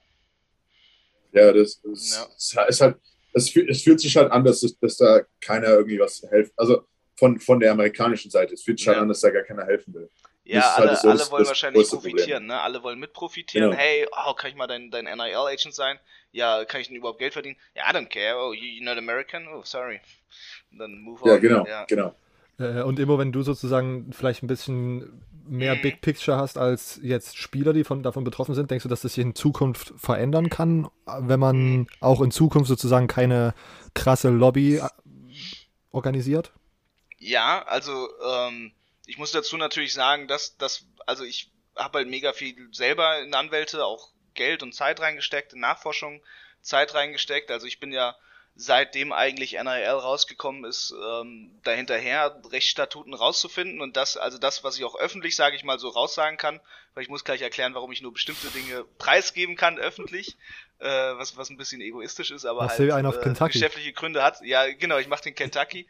[1.31, 2.63] Ja, das ist, ja.
[2.63, 2.97] ist halt,
[3.35, 6.53] es fühlt, es fühlt sich halt an, dass, dass da keiner irgendwie was helfen.
[6.55, 8.53] Also von, von der amerikanischen Seite.
[8.53, 9.01] Es fühlt sich halt ja.
[9.01, 10.09] an, dass da gar keiner helfen will.
[10.45, 12.61] Ja, alle, halt so alle das, wollen das wahrscheinlich profitieren, ne?
[12.61, 13.71] Alle wollen mit profitieren.
[13.71, 13.81] Genau.
[13.81, 15.99] Hey, oh, kann ich mal dein, dein NIL-Agent sein?
[16.31, 17.57] Ja, kann ich denn überhaupt Geld verdienen?
[17.75, 18.37] Ja, I don't care.
[18.37, 19.47] Oh, you're not American?
[19.47, 19.99] Oh, sorry.
[20.71, 21.29] Und dann move on.
[21.29, 21.85] Ja, genau, ja.
[21.85, 22.15] genau.
[22.59, 25.75] Äh, und immer wenn du sozusagen vielleicht ein bisschen mehr.
[25.75, 29.13] Big Picture hast als jetzt Spieler, die von, davon betroffen sind, denkst du, dass das
[29.13, 33.53] sich in Zukunft verändern kann, wenn man auch in Zukunft sozusagen keine
[33.93, 34.89] krasse Lobby äh,
[35.91, 36.51] organisiert?
[37.19, 38.71] Ja, also ähm,
[39.05, 43.33] ich muss dazu natürlich sagen, dass das, also ich habe halt mega viel selber in
[43.33, 46.21] Anwälte, auch Geld und Zeit reingesteckt, in Nachforschung
[46.61, 47.51] Zeit reingesteckt.
[47.51, 48.15] Also ich bin ja
[48.55, 54.85] seitdem eigentlich NIL rausgekommen ist, ähm, dahinterher Rechtsstatuten rauszufinden und das, also das, was ich
[54.85, 56.61] auch öffentlich, sage ich mal, so raussagen kann,
[56.93, 60.37] weil ich muss gleich erklären, warum ich nur bestimmte Dinge preisgeben kann öffentlich,
[60.79, 64.39] äh, was, was ein bisschen egoistisch ist, aber was halt äh, geschäftliche Gründe hat.
[64.41, 65.87] Ja, genau, ich mache den Kentucky.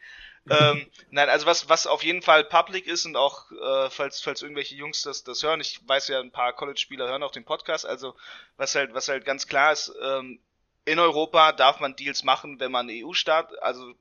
[0.50, 4.42] ähm, nein, also was, was auf jeden Fall public ist und auch, äh, falls, falls
[4.42, 7.86] irgendwelche Jungs das, das hören, ich weiß ja, ein paar College-Spieler hören auch den Podcast,
[7.86, 8.16] also
[8.56, 10.40] was halt, was halt ganz klar ist, ähm,
[10.86, 13.92] in Europa darf man Deals machen, wenn man EU-Staat, also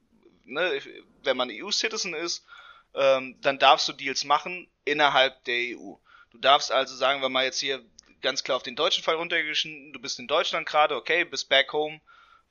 [0.45, 0.79] ne,
[1.23, 2.45] wenn man EU-Citizen ist,
[2.93, 5.95] ähm, dann darfst du Deals machen innerhalb der EU.
[6.31, 7.83] Du darfst also sagen, wenn man jetzt hier
[8.21, 11.73] ganz klar auf den deutschen Fall runtergeschnitten, du bist in Deutschland gerade, okay, bist back
[11.73, 11.99] home,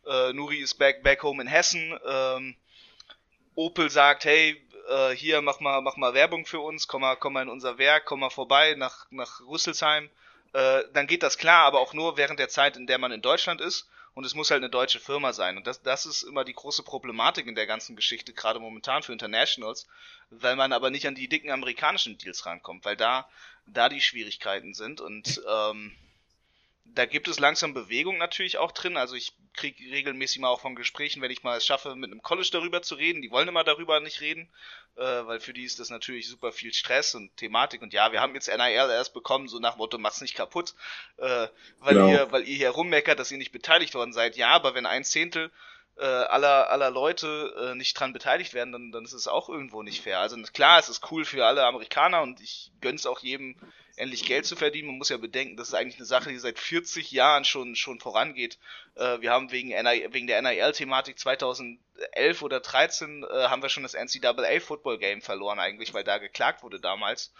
[0.05, 2.57] äh, Nuri ist back, back home in Hessen, ähm,
[3.55, 7.35] Opel sagt, hey, äh, hier mach mal, mach mal Werbung für uns, komm mal, komm
[7.35, 10.11] mal in unser Werk, komm mal vorbei nach, nach Rüsselsheim,
[10.55, 13.23] äh, dann geht das klar, aber auch nur während der Zeit, in der man in
[13.23, 15.57] Deutschland ist und es muss halt eine deutsche Firma sein.
[15.57, 19.13] Und das, das ist immer die große Problematik in der ganzen Geschichte, gerade momentan für
[19.13, 19.87] Internationals,
[20.31, 23.29] weil man aber nicht an die dicken amerikanischen Deals rankommt, weil da,
[23.67, 25.97] da die Schwierigkeiten sind und ähm,
[26.85, 28.97] da gibt es langsam Bewegung natürlich auch drin.
[28.97, 32.23] Also ich kriege regelmäßig mal auch von Gesprächen, wenn ich mal es schaffe, mit einem
[32.23, 33.23] College darüber zu reden.
[33.23, 34.49] Die wollen immer darüber nicht reden,
[34.97, 37.83] äh, weil für die ist das natürlich super viel Stress und Thematik.
[37.83, 40.75] Und ja, wir haben jetzt NIL erst bekommen, so nach Motto, mach's nicht kaputt,
[41.17, 42.11] äh, weil genau.
[42.11, 44.37] ihr, weil ihr hier rummeckert, dass ihr nicht beteiligt worden seid.
[44.37, 45.51] Ja, aber wenn ein Zehntel
[45.97, 49.83] äh, aller, aller Leute äh, nicht dran beteiligt werden, dann, dann ist es auch irgendwo
[49.83, 50.19] nicht fair.
[50.19, 53.57] Also klar, es ist cool für alle Amerikaner und ich gönn's auch jedem,
[53.97, 54.89] endlich Geld zu verdienen.
[54.89, 58.01] Man muss ja bedenken, das ist eigentlich eine Sache, die seit 40 Jahren schon, schon
[58.01, 58.59] vorangeht.
[58.97, 63.85] Äh, wir haben wegen, NIL, wegen der NIL-Thematik 2011 oder 13 äh, haben wir schon
[63.85, 67.33] das NCAA Football Game verloren eigentlich, weil da geklagt wurde damals.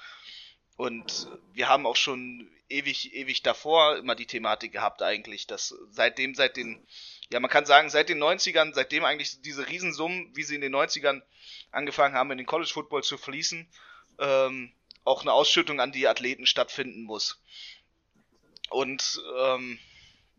[0.77, 6.35] Und wir haben auch schon ewig, ewig davor immer die Thematik gehabt eigentlich, dass seitdem,
[6.35, 6.85] seit den
[7.31, 10.75] ja, man kann sagen, seit den 90ern, seitdem eigentlich diese Riesensummen, wie sie in den
[10.75, 11.23] 90ern
[11.71, 13.69] angefangen haben, in den College Football zu fließen,
[14.19, 14.73] ähm,
[15.05, 17.43] auch eine Ausschüttung an die Athleten stattfinden muss.
[18.71, 19.79] Und ähm,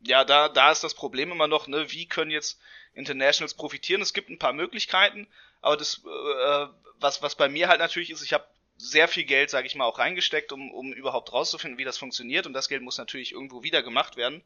[0.04, 2.60] ja, da, da ist das Problem immer noch, ne, wie können jetzt
[2.93, 4.02] Internationals profitieren?
[4.02, 5.28] Es gibt ein paar Möglichkeiten,
[5.62, 6.67] aber das, äh,
[7.00, 9.86] was, was bei mir halt natürlich ist, ich habe sehr viel Geld, sage ich mal,
[9.86, 12.45] auch reingesteckt, um, um überhaupt rauszufinden, wie das funktioniert.
[12.45, 14.43] Und das Geld muss natürlich irgendwo wieder gemacht werden.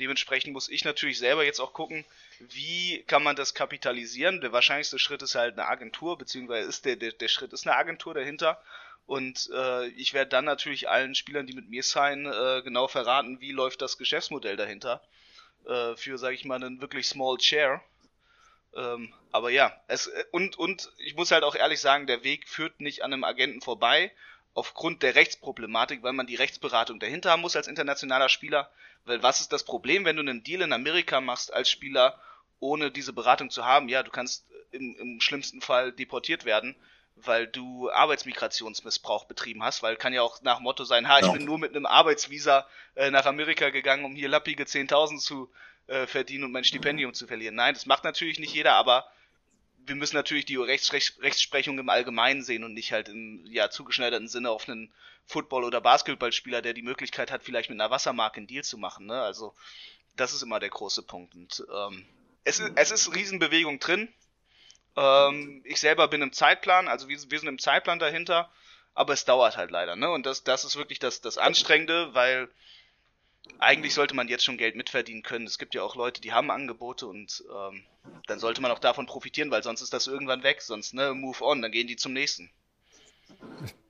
[0.00, 2.04] Dementsprechend muss ich natürlich selber jetzt auch gucken,
[2.40, 4.40] wie kann man das kapitalisieren.
[4.40, 7.76] Der wahrscheinlichste Schritt ist halt eine Agentur, beziehungsweise ist der, der, der Schritt ist eine
[7.76, 8.60] Agentur dahinter.
[9.06, 13.40] Und äh, ich werde dann natürlich allen Spielern, die mit mir sein, äh, genau verraten,
[13.40, 15.02] wie läuft das Geschäftsmodell dahinter.
[15.66, 17.80] Äh, für, sage ich mal, einen wirklich small share.
[18.74, 22.80] Ähm, aber ja, es und und ich muss halt auch ehrlich sagen, der Weg führt
[22.80, 24.10] nicht an einem Agenten vorbei
[24.54, 28.70] aufgrund der Rechtsproblematik, weil man die Rechtsberatung dahinter haben muss als internationaler Spieler.
[29.04, 32.18] Weil was ist das Problem, wenn du einen Deal in Amerika machst als Spieler,
[32.60, 33.88] ohne diese Beratung zu haben?
[33.88, 36.76] Ja, du kannst im, im schlimmsten Fall deportiert werden,
[37.16, 41.32] weil du Arbeitsmigrationsmissbrauch betrieben hast, weil kann ja auch nach Motto sein, ha, ich ja.
[41.32, 45.50] bin nur mit einem Arbeitsvisa äh, nach Amerika gegangen, um hier lappige 10.000 zu
[45.86, 47.56] äh, verdienen und mein Stipendium zu verlieren.
[47.56, 49.06] Nein, das macht natürlich nicht jeder, aber
[49.86, 54.28] wir müssen natürlich die Rechts Rechtsprechung im Allgemeinen sehen und nicht halt im ja, zugeschneiderten
[54.28, 54.92] Sinne auf einen
[55.26, 59.06] Football- oder Basketballspieler, der die Möglichkeit hat, vielleicht mit einer Wassermarke einen Deal zu machen.
[59.06, 59.20] Ne?
[59.20, 59.54] Also
[60.16, 61.34] das ist immer der große Punkt.
[61.34, 62.06] Und ähm,
[62.44, 64.12] es, ist, es ist Riesenbewegung drin.
[64.96, 68.50] Ähm, ich selber bin im Zeitplan, also wir, wir sind im Zeitplan dahinter,
[68.94, 69.96] aber es dauert halt leider.
[69.96, 70.10] Ne?
[70.10, 72.48] Und das, das ist wirklich das, das Anstrengende, weil
[73.58, 75.46] eigentlich sollte man jetzt schon Geld mitverdienen können.
[75.46, 77.82] Es gibt ja auch Leute, die haben Angebote und ähm,
[78.26, 80.62] dann sollte man auch davon profitieren, weil sonst ist das irgendwann weg.
[80.62, 82.50] Sonst, ne, move on, dann gehen die zum nächsten.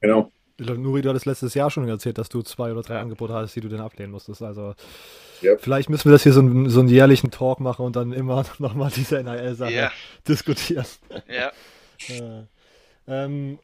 [0.00, 0.30] Genau.
[0.58, 3.60] Nuri, du hattest letztes Jahr schon erzählt, dass du zwei oder drei Angebote hattest, die
[3.60, 4.40] du dann ablehnen musstest.
[4.42, 4.74] Also
[5.42, 5.60] yep.
[5.60, 8.44] vielleicht müssen wir das hier so, einen, so einen jährlichen Talk machen und dann immer
[8.58, 9.92] nochmal diese NIL-Sache yeah.
[10.28, 10.86] diskutieren.
[11.28, 11.52] Ja.
[12.08, 12.44] äh,
[13.08, 13.58] ähm,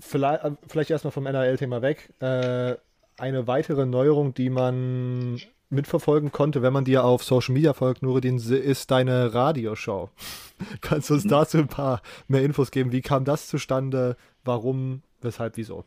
[0.00, 2.12] vielleicht, vielleicht erstmal vom NIL-Thema weg.
[2.20, 2.76] Äh,
[3.22, 8.36] eine weitere Neuerung, die man mitverfolgen konnte, wenn man dir auf Social Media folgt, Nureddin,
[8.36, 10.10] ist deine Radioshow.
[10.80, 11.28] Kannst du uns mhm.
[11.28, 12.90] dazu ein paar mehr Infos geben?
[12.90, 14.16] Wie kam das zustande?
[14.44, 15.02] Warum?
[15.20, 15.56] Weshalb?
[15.56, 15.84] Wieso?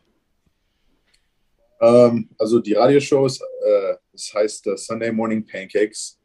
[1.82, 6.18] Ähm, also die Radioshow ist, äh, das heißt uh, Sunday Morning Pancakes.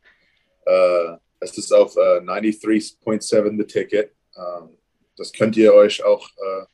[0.65, 4.13] Äh, es ist auf äh, 93.7 The Ticket.
[4.37, 4.77] Ähm,
[5.17, 6.65] das könnt ihr euch auch äh,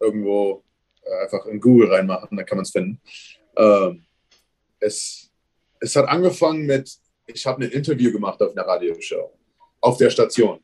[0.00, 0.64] irgendwo
[1.04, 3.00] äh, einfach in Google reinmachen, da kann man es finden.
[3.56, 4.04] Ähm,
[4.80, 5.30] es,
[5.80, 6.90] es hat angefangen mit,
[7.26, 9.32] ich habe ein Interview gemacht auf einer Radioshow,
[9.80, 10.62] auf der Station.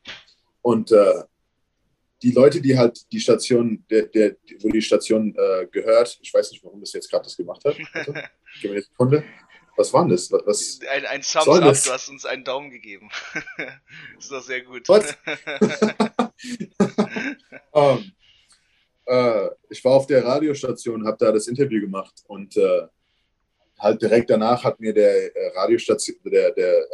[0.61, 1.23] Und äh,
[2.21, 6.51] die Leute, die halt die Station, der, der, wo die Station äh, gehört, ich weiß
[6.51, 7.75] nicht, warum das jetzt gerade das gemacht hat.
[7.93, 8.13] Also,
[8.61, 9.23] gib mir eine Sekunde.
[9.75, 10.31] Was war denn das?
[10.31, 11.83] Was, ein, ein Thumbs up, das?
[11.83, 13.09] du hast uns einen Daumen gegeben.
[14.19, 14.87] ist doch sehr gut.
[14.87, 15.17] Was?
[17.71, 18.11] um, ähm,
[19.05, 22.87] äh, ich war auf der Radiostation, habe da das Interview gemacht und äh,
[23.79, 26.85] halt direkt danach hat mir der äh, Radiostation, der, der, äh,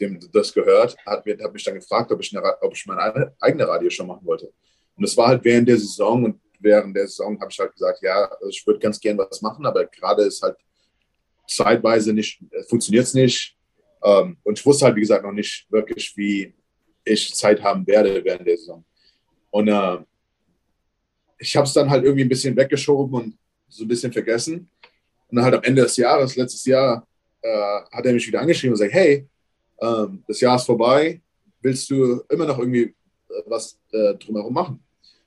[0.00, 3.34] dem das gehört, hat, mir, hat mich dann gefragt, ob ich, eine, ob ich meine
[3.40, 4.52] eigene Radioshow machen wollte.
[4.96, 8.02] Und es war halt während der Saison und während der Saison habe ich halt gesagt,
[8.02, 10.56] ja, also ich würde ganz gern was machen, aber gerade ist halt
[11.48, 13.56] zeitweise nicht, äh, funktioniert es nicht.
[14.02, 16.54] Ähm, und ich wusste halt, wie gesagt, noch nicht wirklich, wie
[17.04, 18.84] ich Zeit haben werde während der Saison.
[19.50, 19.98] Und äh,
[21.38, 24.68] ich habe es dann halt irgendwie ein bisschen weggeschoben und so ein bisschen vergessen.
[25.28, 27.06] Und dann halt am Ende des Jahres, letztes Jahr,
[27.42, 29.26] äh, hat er mich wieder angeschrieben und gesagt, hey,
[29.80, 31.20] ähm, das Jahr ist vorbei,
[31.60, 34.82] willst du immer noch irgendwie äh, was äh, drumherum machen?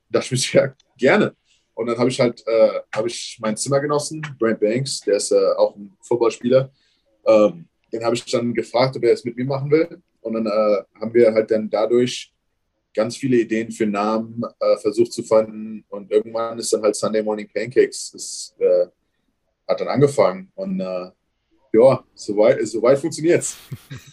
[0.09, 1.35] Da dachte ich mir, ja, gerne.
[1.73, 5.53] Und dann habe ich halt, äh, habe ich meinen Zimmergenossen, Brent Banks, der ist äh,
[5.57, 6.71] auch ein Footballspieler,
[7.25, 10.01] ähm, den habe ich dann gefragt, ob er es mit mir machen will.
[10.21, 12.31] Und dann äh, haben wir halt dann dadurch
[12.93, 17.23] ganz viele Ideen für Namen äh, versucht zu finden und irgendwann ist dann halt Sunday
[17.23, 18.87] Morning Pancakes, das äh,
[19.67, 21.11] hat dann angefangen und äh,
[21.73, 23.57] ja, soweit so weit funktioniert's.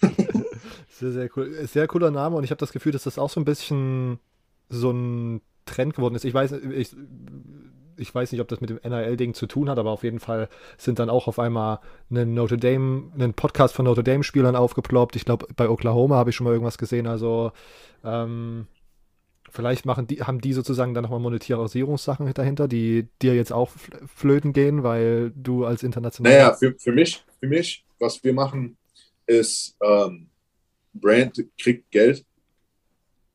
[0.90, 1.66] sehr, sehr cool.
[1.66, 4.20] Sehr cooler Name und ich habe das Gefühl, dass das auch so ein bisschen
[4.68, 6.24] so ein Trend geworden ist.
[6.24, 6.94] Ich weiß, ich,
[7.98, 10.48] ich weiß nicht, ob das mit dem NIL-Ding zu tun hat, aber auf jeden Fall
[10.76, 11.80] sind dann auch auf einmal
[12.10, 15.16] einen Notre Dame, einen Podcast von Notre Dame-Spielern aufgeploppt.
[15.16, 17.06] Ich glaube, bei Oklahoma habe ich schon mal irgendwas gesehen.
[17.06, 17.52] Also
[18.04, 18.66] ähm,
[19.50, 23.70] vielleicht machen die, haben die sozusagen dann nochmal Monetarisierungssachen dahinter, die dir jetzt auch
[24.14, 26.32] flöten gehen, weil du als international.
[26.32, 28.76] Naja, für, für mich, für mich, was wir machen,
[29.26, 30.28] ist ähm,
[30.94, 32.24] Brand kriegt Geld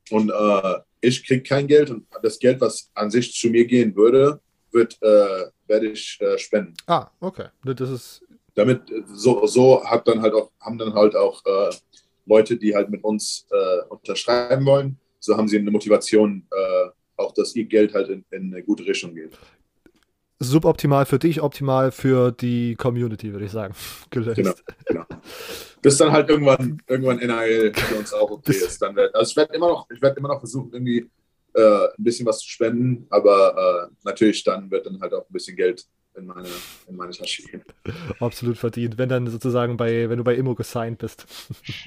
[0.09, 3.95] und äh, ich kriege kein Geld und das Geld, was an sich zu mir gehen
[3.95, 4.39] würde,
[4.73, 6.73] wird, äh, werde ich äh, spenden.
[6.87, 7.47] Ah, okay.
[7.63, 8.23] Das ist.
[8.55, 11.73] Damit, so, so hat dann halt auch, haben dann halt auch äh,
[12.25, 17.33] Leute, die halt mit uns äh, unterschreiben wollen, so haben sie eine Motivation, äh, auch
[17.33, 19.37] dass ihr Geld halt in, in, eine gute Richtung geht.
[20.39, 23.73] Suboptimal für dich, optimal für die Community, würde ich sagen.
[24.09, 24.35] Gelöst.
[24.35, 24.53] Genau,
[24.85, 25.05] genau.
[25.81, 28.81] Bis dann halt irgendwann, irgendwann NIL für uns auch okay ist.
[28.81, 31.09] Dann werd, also ich werde immer noch, ich werde immer noch versuchen, irgendwie
[31.53, 35.33] äh, ein bisschen was zu spenden, aber äh, natürlich dann wird dann halt auch ein
[35.33, 35.85] bisschen Geld
[36.15, 36.47] in meine,
[36.87, 37.63] in meine Tasche gehen.
[38.19, 41.25] Absolut verdient, wenn dann sozusagen bei, wenn du bei Immo gesigned bist.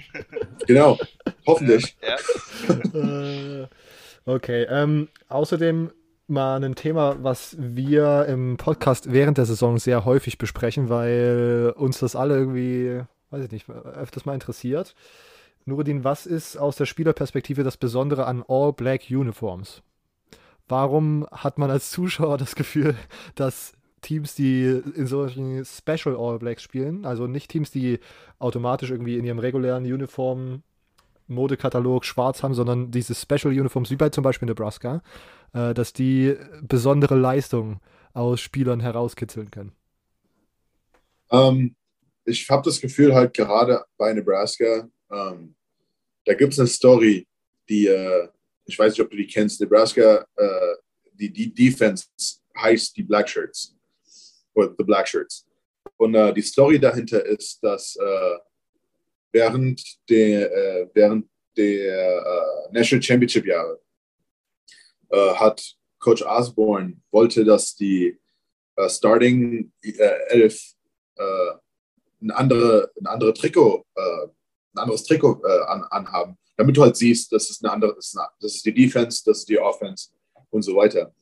[0.66, 0.98] genau,
[1.46, 1.96] hoffentlich.
[2.02, 3.60] Ja.
[3.62, 3.68] Äh,
[4.24, 5.90] okay, ähm, außerdem
[6.28, 12.00] mal ein Thema, was wir im Podcast während der Saison sehr häufig besprechen, weil uns
[12.00, 14.94] das alle irgendwie, weiß ich nicht, öfters mal interessiert.
[15.66, 19.82] Nuruddin, was ist aus der Spielerperspektive das Besondere an All Black Uniforms?
[20.68, 22.94] Warum hat man als Zuschauer das Gefühl,
[23.34, 27.98] dass Teams, die in solchen Special All Blacks spielen, also nicht Teams, die
[28.38, 30.62] automatisch irgendwie in ihrem regulären Uniform
[31.26, 35.02] Modekatalog schwarz haben, sondern diese Special Uniforms, wie bei zum Beispiel Nebraska,
[35.52, 37.80] äh, dass die besondere Leistungen
[38.12, 39.72] aus Spielern herauskitzeln können?
[41.32, 41.74] Ähm,
[42.24, 45.54] ich habe das Gefühl halt gerade bei Nebraska, ähm,
[46.24, 47.26] da gibt es eine Story,
[47.68, 48.28] die, äh,
[48.64, 50.74] ich weiß nicht, ob du die kennst, Nebraska, äh,
[51.12, 52.06] die, die Defense
[52.56, 53.74] heißt die Black Shirts.
[54.54, 55.08] Oder The Black.
[55.96, 58.38] Und äh, die Story dahinter ist, dass äh,
[59.32, 63.80] während der, äh, während der äh, National Championship Jahre
[65.10, 65.62] äh, hat
[65.98, 68.18] Coach Osborne wollte, dass die
[68.76, 69.72] äh, Starting
[70.28, 70.72] Elf
[72.20, 73.86] ein, andere, ein, andere Trikot,
[74.76, 78.18] ein anderes Trikot an, anhaben, damit du halt siehst, das ist eine andere, das ist,
[78.18, 80.10] eine, das ist die Defense, das ist die Offense
[80.50, 81.12] und so weiter.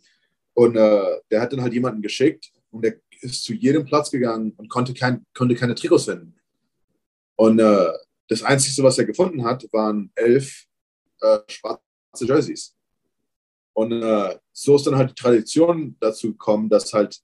[0.55, 4.53] Und äh, der hat dann halt jemanden geschickt und der ist zu jedem Platz gegangen
[4.57, 6.35] und konnte, kein, konnte keine Trikots finden.
[7.37, 7.93] Und äh,
[8.29, 10.67] das Einzige, was er gefunden hat, waren elf
[11.21, 11.81] äh, schwarze
[12.21, 12.77] Jerseys.
[13.73, 17.21] Und äh, so ist dann halt die Tradition dazu gekommen, dass halt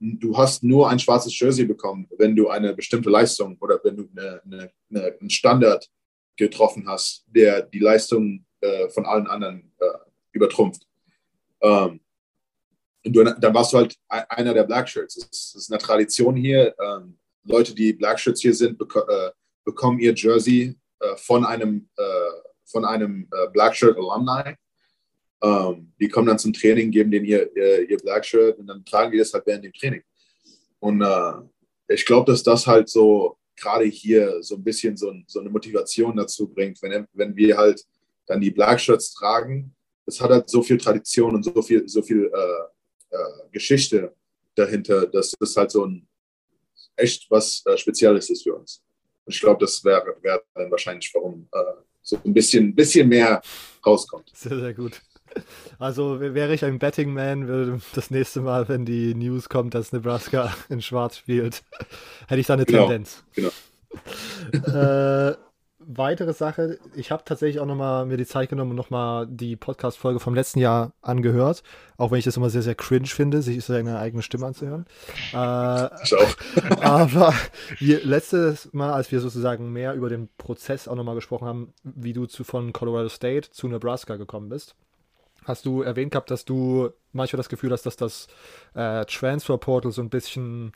[0.00, 4.08] du hast nur ein schwarzes Jersey bekommen, wenn du eine bestimmte Leistung oder wenn du
[4.16, 5.88] eine, eine, eine, einen Standard
[6.36, 9.86] getroffen hast, der die Leistung äh, von allen anderen äh,
[10.32, 10.86] übertrumpft.
[11.60, 12.00] Ähm,
[13.04, 15.16] du, dann warst du halt einer der Black Shirts.
[15.30, 16.74] Es ist eine Tradition hier.
[16.80, 19.30] Ähm, Leute, die Black Shirts hier sind, bek äh,
[19.64, 22.02] bekommen ihr Jersey äh, von einem, äh,
[22.64, 24.56] von einem äh, Black Shirt Alumni.
[25.42, 28.84] Ähm, die kommen dann zum Training, geben denen ihr, ihr, ihr, Black Shirt und dann
[28.84, 30.02] tragen die das halt während dem Training.
[30.80, 31.32] Und äh,
[31.88, 36.16] ich glaube, dass das halt so gerade hier so ein bisschen so, so, eine Motivation
[36.16, 37.84] dazu bringt, wenn, wenn wir halt
[38.26, 39.74] dann die Black Shirts tragen.
[40.06, 44.14] Das hat halt so viel Tradition und so viel, so viel äh, äh, Geschichte
[44.54, 46.06] dahinter, dass das halt so ein
[46.96, 48.82] echt was äh, Spezielles ist für uns.
[49.24, 51.58] Und ich glaube, das wäre wär dann wahrscheinlich, warum äh,
[52.02, 53.40] so ein bisschen, bisschen mehr
[53.84, 54.30] rauskommt.
[54.34, 55.00] Sehr, sehr gut.
[55.78, 59.92] Also wäre ich ein Betting Man, würde das nächste Mal, wenn die News kommt, dass
[59.92, 61.62] Nebraska in Schwarz spielt,
[62.28, 63.24] hätte ich da eine genau, Tendenz.
[63.34, 63.50] Genau.
[64.52, 65.36] äh,
[65.78, 70.20] weitere Sache, ich habe tatsächlich auch nochmal mir die Zeit genommen und nochmal die Podcast-Folge
[70.20, 71.62] vom letzten Jahr angehört,
[71.96, 74.86] auch wenn ich das immer sehr, sehr cringe finde, sich seine eigene Stimme anzuhören.
[75.32, 76.80] Äh, ich auch.
[76.82, 77.34] aber
[77.78, 82.12] wir, letztes Mal, als wir sozusagen mehr über den Prozess auch nochmal gesprochen haben, wie
[82.12, 84.76] du zu, von Colorado State zu Nebraska gekommen bist,
[85.44, 88.28] hast du erwähnt gehabt, dass du manchmal das Gefühl hast, dass das
[88.74, 90.72] äh, Transfer Portal so ein bisschen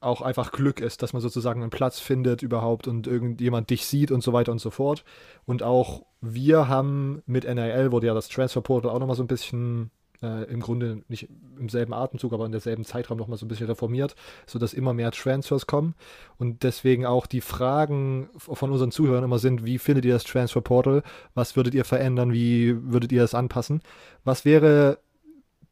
[0.00, 4.10] auch einfach Glück ist, dass man sozusagen einen Platz findet überhaupt und irgendjemand dich sieht
[4.10, 5.04] und so weiter und so fort.
[5.44, 9.28] Und auch wir haben mit NIL, wurde ja das Transfer Portal auch nochmal so ein
[9.28, 9.90] bisschen
[10.22, 11.28] äh, im Grunde nicht
[11.58, 14.14] im selben Atemzug, aber in derselben Zeitraum nochmal so ein bisschen reformiert,
[14.46, 15.94] sodass immer mehr Transfers kommen.
[16.38, 20.60] Und deswegen auch die Fragen von unseren Zuhörern immer sind, wie findet ihr das Transfer
[20.60, 21.02] Portal?
[21.34, 22.32] Was würdet ihr verändern?
[22.32, 23.82] Wie würdet ihr das anpassen?
[24.24, 24.98] Was wäre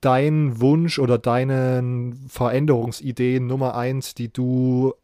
[0.01, 4.95] dein Wunsch oder deine Veränderungsidee Nummer eins, die du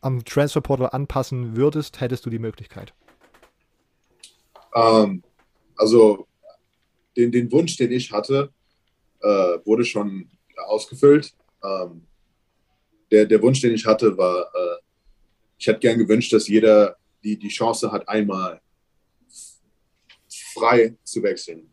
[0.00, 2.94] am Transferportal anpassen würdest, hättest du die Möglichkeit?
[4.74, 5.22] Ähm,
[5.76, 6.26] also
[7.16, 8.50] den, den Wunsch, den ich hatte,
[9.20, 10.28] äh, wurde schon
[10.66, 11.34] ausgefüllt.
[11.62, 12.02] Ähm,
[13.10, 14.76] der, der Wunsch, den ich hatte, war, äh,
[15.58, 18.60] ich hätte gern gewünscht, dass jeder die, die Chance hat, einmal
[20.54, 21.70] frei zu wechseln.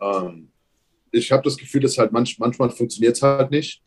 [0.00, 0.50] Ähm,
[1.10, 3.82] ich habe das Gefühl, dass halt manch, manchmal funktioniert es halt nicht.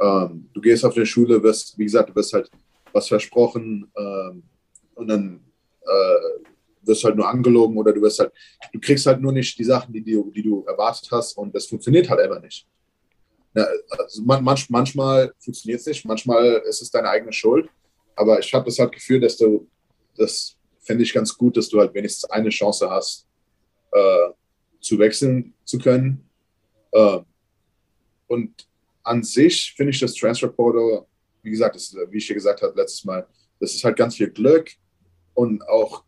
[0.00, 2.50] Ähm, du gehst auf eine Schule, wirst, wie gesagt, du wirst halt
[2.92, 4.42] was versprochen ähm,
[4.94, 5.40] und dann
[5.82, 6.53] äh,
[6.86, 8.32] wirst halt nur angelogen oder du wirst halt,
[8.72, 11.66] du kriegst halt nur nicht die Sachen, die, die, die du erwartet hast und das
[11.66, 12.66] funktioniert halt einfach nicht.
[13.54, 17.68] Ja, also man, manch, manchmal funktioniert es nicht, manchmal ist es deine eigene Schuld,
[18.16, 19.68] aber ich habe das halt Gefühl, dass du,
[20.16, 23.26] das fände ich ganz gut, dass du halt wenigstens eine Chance hast,
[23.92, 24.30] äh,
[24.80, 26.28] zu wechseln zu können
[26.92, 27.24] ähm,
[28.28, 28.68] und
[29.02, 31.06] an sich finde ich das Transfer Portal,
[31.42, 33.26] wie gesagt, das, wie ich dir gesagt habe letztes Mal,
[33.60, 34.70] das ist halt ganz viel Glück
[35.34, 36.04] und auch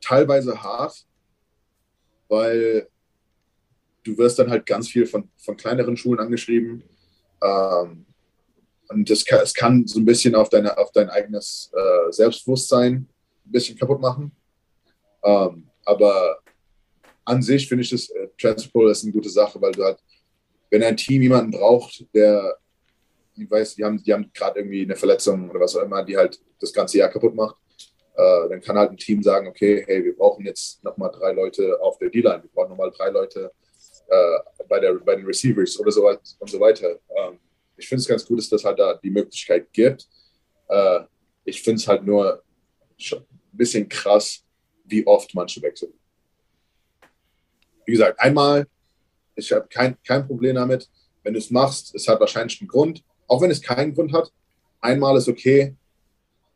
[0.00, 1.06] teilweise hart,
[2.28, 2.88] weil
[4.04, 6.82] du wirst dann halt ganz viel von, von kleineren Schulen angeschrieben.
[7.42, 8.06] Ähm,
[8.88, 12.94] und das kann, es kann so ein bisschen auf, deine, auf dein eigenes äh, Selbstbewusstsein
[12.94, 13.08] ein
[13.44, 14.32] bisschen kaputt machen.
[15.22, 16.38] Ähm, aber
[17.24, 19.98] an sich finde ich das äh, Transfer ist eine gute Sache, weil du halt,
[20.70, 22.56] wenn ein Team jemanden braucht, der,
[23.36, 26.16] ich weiß, die haben, die haben gerade irgendwie eine Verletzung oder was auch immer, die
[26.16, 27.56] halt das ganze Jahr kaputt macht,
[28.16, 31.80] äh, dann kann halt ein Team sagen, okay, hey, wir brauchen jetzt nochmal drei Leute
[31.80, 33.50] auf der D-Line, wir brauchen nochmal drei Leute
[34.08, 34.38] äh,
[34.68, 36.98] bei, der, bei den Receivers oder so und so weiter.
[37.16, 37.38] Ähm,
[37.76, 40.06] ich finde es ganz gut, dass das halt da die Möglichkeit gibt.
[40.68, 41.00] Äh,
[41.44, 42.42] ich finde es halt nur
[43.12, 44.44] ein bisschen krass,
[44.84, 45.92] wie oft manche wechseln.
[47.86, 48.66] Wie gesagt, einmal,
[49.34, 50.88] ich habe kein, kein Problem damit.
[51.22, 53.02] Wenn du es machst, es hat wahrscheinlich einen Grund.
[53.26, 54.30] Auch wenn es keinen Grund hat,
[54.80, 55.74] einmal ist okay.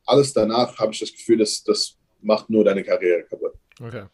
[0.06, 3.52] Alles danach habe ich das Gefühl, dass das macht nur deine Karriere kaputt.
[3.80, 4.04] Okay.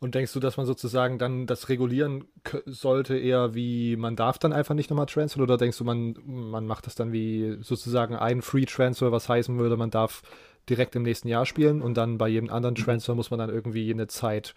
[0.00, 2.24] Und denkst du, dass man sozusagen dann das regulieren
[2.64, 5.42] sollte, eher wie man darf dann einfach nicht nochmal transfern?
[5.42, 9.58] Oder denkst du, man, man macht das dann wie sozusagen ein Free Transfer, was heißen
[9.58, 10.22] würde, man darf
[10.70, 12.84] direkt im nächsten Jahr spielen und dann bei jedem anderen mhm.
[12.84, 14.54] Transfer muss man dann irgendwie eine Zeit,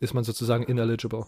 [0.00, 1.26] ist man sozusagen ineligible?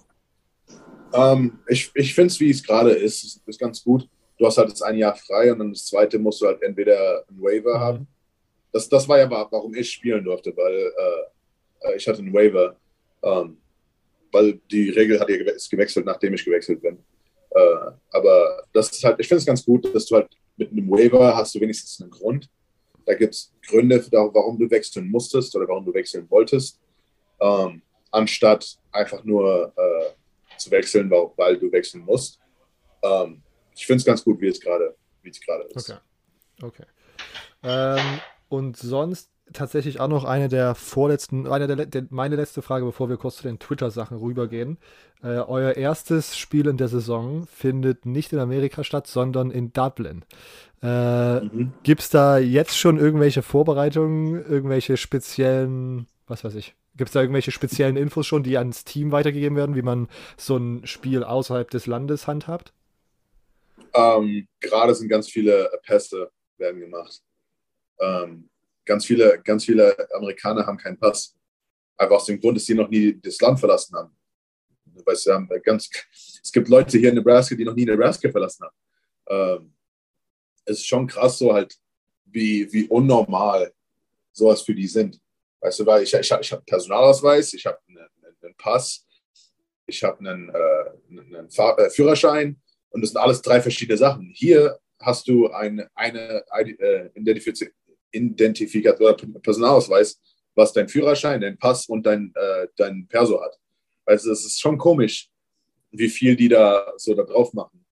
[1.13, 4.09] Ähm, ich ich finde es, wie es gerade ist, ist ganz gut.
[4.39, 7.25] Du hast halt das ein Jahr frei und dann das zweite musst du halt entweder
[7.31, 7.81] ein Waiver mhm.
[7.81, 8.07] haben.
[8.75, 12.77] Das, das war ja, warum ich spielen durfte, weil äh, äh ich hatte einen Waiver
[13.25, 13.57] ähm,
[14.35, 16.99] weil die Regel hat ja ist gewechselt, nachdem ich gewechselt bin.
[17.51, 20.91] Äh, aber das ist halt, ich finde es ganz gut, dass du halt mit einem
[20.91, 22.51] Waiver hast du wenigstens einen Grund.
[23.07, 26.81] Da gibt es Gründe, warum du wechseln musstest oder warum du wechseln wolltest,
[27.41, 32.41] ähm, anstatt einfach nur äh, zu wechseln, weil, du wechseln musst.
[33.03, 33.43] Ähm,
[33.77, 34.95] ich finde es ganz gut, wie es gerade
[35.75, 35.91] ist.
[35.91, 35.99] Okay.
[36.63, 36.85] Okay.
[37.63, 38.21] Ähm,
[38.55, 43.09] und sonst tatsächlich auch noch eine der vorletzten, eine der, der, meine letzte Frage, bevor
[43.09, 44.79] wir kurz zu den Twitter-Sachen rübergehen.
[45.23, 50.25] Äh, euer erstes Spiel in der Saison findet nicht in Amerika statt, sondern in Dublin.
[50.83, 51.73] Äh, mhm.
[51.83, 57.21] Gibt es da jetzt schon irgendwelche Vorbereitungen, irgendwelche speziellen, was weiß ich, gibt es da
[57.21, 61.69] irgendwelche speziellen Infos schon, die ans Team weitergegeben werden, wie man so ein Spiel außerhalb
[61.71, 62.73] des Landes handhabt?
[63.95, 67.23] Ähm, gerade sind ganz viele Pässe werden gemacht.
[68.01, 68.49] Ähm,
[68.85, 71.37] ganz viele, ganz viele Amerikaner haben keinen Pass.
[71.97, 74.17] Einfach aus dem Grund, dass sie noch nie das Land verlassen haben.
[75.05, 75.91] Weißt, haben ganz,
[76.43, 78.77] es gibt Leute hier in Nebraska, die noch nie Nebraska verlassen haben.
[79.29, 79.75] Ähm,
[80.65, 81.77] es ist schon krass, so halt,
[82.25, 83.73] wie, wie unnormal
[84.33, 85.21] sowas für die sind.
[85.61, 88.07] Weißt du, weil ich, ich, ich habe Personalausweis, ich habe einen,
[88.43, 89.07] einen, Pass,
[89.87, 94.33] ich habe einen, äh, einen Fahr äh, Führerschein und das sind alles drei verschiedene Sachen.
[94.35, 97.11] Hier hast du eine, eine äh,
[98.15, 100.21] Identifizierung Identifikator, Personalausweis,
[100.55, 103.59] was dein Führerschein, dein Pass und dein, äh, dein Perso hat.
[104.05, 105.29] Also es ist schon komisch,
[105.91, 107.85] wie viel die da so da drauf machen.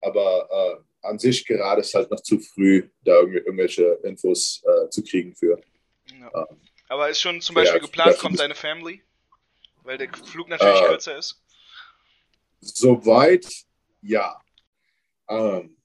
[0.00, 5.02] Aber äh, an sich gerade ist halt noch zu früh, da irgendwelche Infos äh, zu
[5.02, 5.60] kriegen für.
[6.10, 6.46] Ja.
[6.48, 9.02] Ähm, Aber ist schon zum Beispiel ja, geplant, kommt deine Family?
[9.82, 11.42] Weil der Flug natürlich äh, kürzer ist.
[12.60, 13.46] Soweit,
[14.00, 14.40] ja.
[15.28, 15.76] Ähm,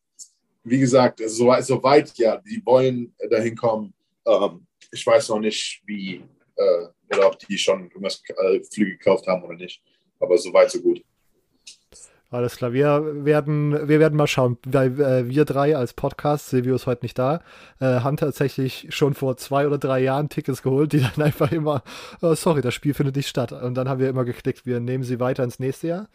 [0.70, 3.94] wie gesagt, so, so weit ja, die wollen dahin kommen.
[4.26, 6.22] Ähm, ich weiß noch nicht, wie
[6.56, 9.82] äh, oder ob die schon irgendwas äh, Flüge gekauft haben oder nicht.
[10.20, 11.04] Aber so weit, so gut.
[12.32, 16.76] Alles klar, wir werden, wir werden mal schauen, weil äh, wir drei als Podcast, Silvio
[16.76, 17.42] ist heute nicht da,
[17.80, 21.82] äh, haben tatsächlich schon vor zwei oder drei Jahren Tickets geholt, die dann einfach immer,
[22.22, 23.52] oh, sorry, das Spiel findet nicht statt.
[23.52, 26.08] Und dann haben wir immer geklickt, wir nehmen sie weiter ins nächste Jahr.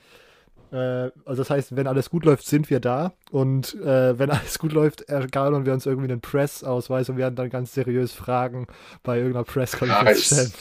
[0.74, 3.12] Äh, also das heißt, wenn alles gut läuft, sind wir da.
[3.30, 7.48] Und äh, wenn alles gut läuft, egal, wir uns irgendwie einen Press-Ausweis und werden dann
[7.48, 8.66] ganz seriös Fragen
[9.04, 10.52] bei irgendeiner Press-Konferenz stellen.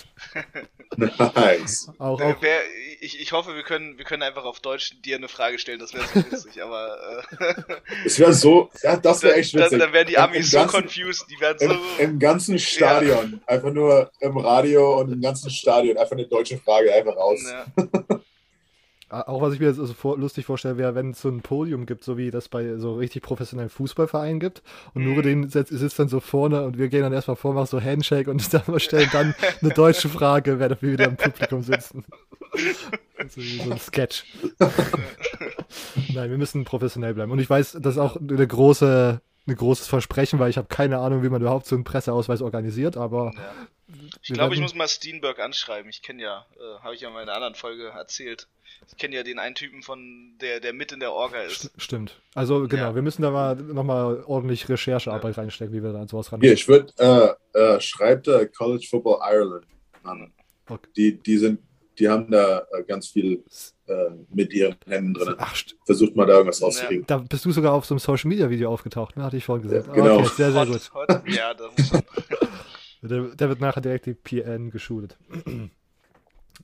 [1.35, 1.91] nice.
[1.97, 2.59] Auch, auch Wer,
[3.01, 5.93] ich, ich hoffe, wir können, wir können einfach auf Deutsch dir eine Frage stellen, das
[5.93, 7.23] wäre so lustig, aber.
[7.39, 9.71] Äh, das wäre so, ja, das wäre echt witzig.
[9.71, 11.73] Dann, dann wären die Amis so ganzen, confused, die werden so.
[11.73, 13.53] Im, Im, ganzen Stadion, ja.
[13.53, 17.39] einfach nur im Radio und im ganzen Stadion, einfach eine deutsche Frage einfach raus.
[17.43, 17.65] Ja.
[19.13, 22.03] Auch was ich mir so vor, lustig vorstelle, wäre, wenn es so ein Podium gibt,
[22.03, 24.63] so wie das bei so richtig professionellen Fußballvereinen gibt.
[24.93, 27.81] Und nur den sitzt dann so vorne und wir gehen dann erstmal vor, machen so
[27.81, 32.05] Handshake und dann stellen dann eine deutsche Frage, während wir wieder im Publikum sitzen.
[33.17, 34.25] Also so ein Sketch.
[36.13, 37.31] Nein, wir müssen professionell bleiben.
[37.31, 40.99] Und ich weiß, das ist auch eine große, ein großes Versprechen, weil ich habe keine
[40.99, 43.31] Ahnung, wie man überhaupt so einen Presseausweis organisiert, aber.
[43.35, 43.41] Ja.
[44.23, 45.89] Ich glaube, ich muss mal Steenberg anschreiben.
[45.89, 48.47] Ich kenne ja, äh, habe ich ja in meiner anderen Folge erzählt.
[48.87, 51.71] Ich kenne ja den einen Typen von, der, der mit in der Orga ist.
[51.77, 52.21] Stimmt.
[52.33, 52.95] Also genau, ja.
[52.95, 55.41] wir müssen da mal nochmal ordentlich Recherchearbeit ja.
[55.43, 56.39] reinstecken, wie wir da an sowas ran.
[56.39, 56.93] Hier, ich würde,
[57.53, 59.65] äh, äh, schreibt der College Football Ireland
[60.03, 60.33] an.
[60.69, 60.87] Okay.
[60.95, 61.59] Die, die sind,
[61.99, 63.43] die haben da äh, ganz viel
[63.87, 63.93] äh,
[64.29, 65.35] mit ihren Händen drin.
[65.37, 65.55] Ach,
[65.85, 67.05] Versucht mal da irgendwas rauszukriegen.
[67.09, 67.17] Ja.
[67.17, 69.23] Da bist du sogar auf so einem Social Media Video aufgetaucht, ne?
[69.23, 69.91] Hatte ich vorhin gesehen.
[69.93, 70.19] genau.
[70.19, 70.91] Okay, sehr, sehr gut.
[70.93, 71.91] Heute, ja, das muss
[73.07, 75.17] der, der wird nachher direkt die PN geschult.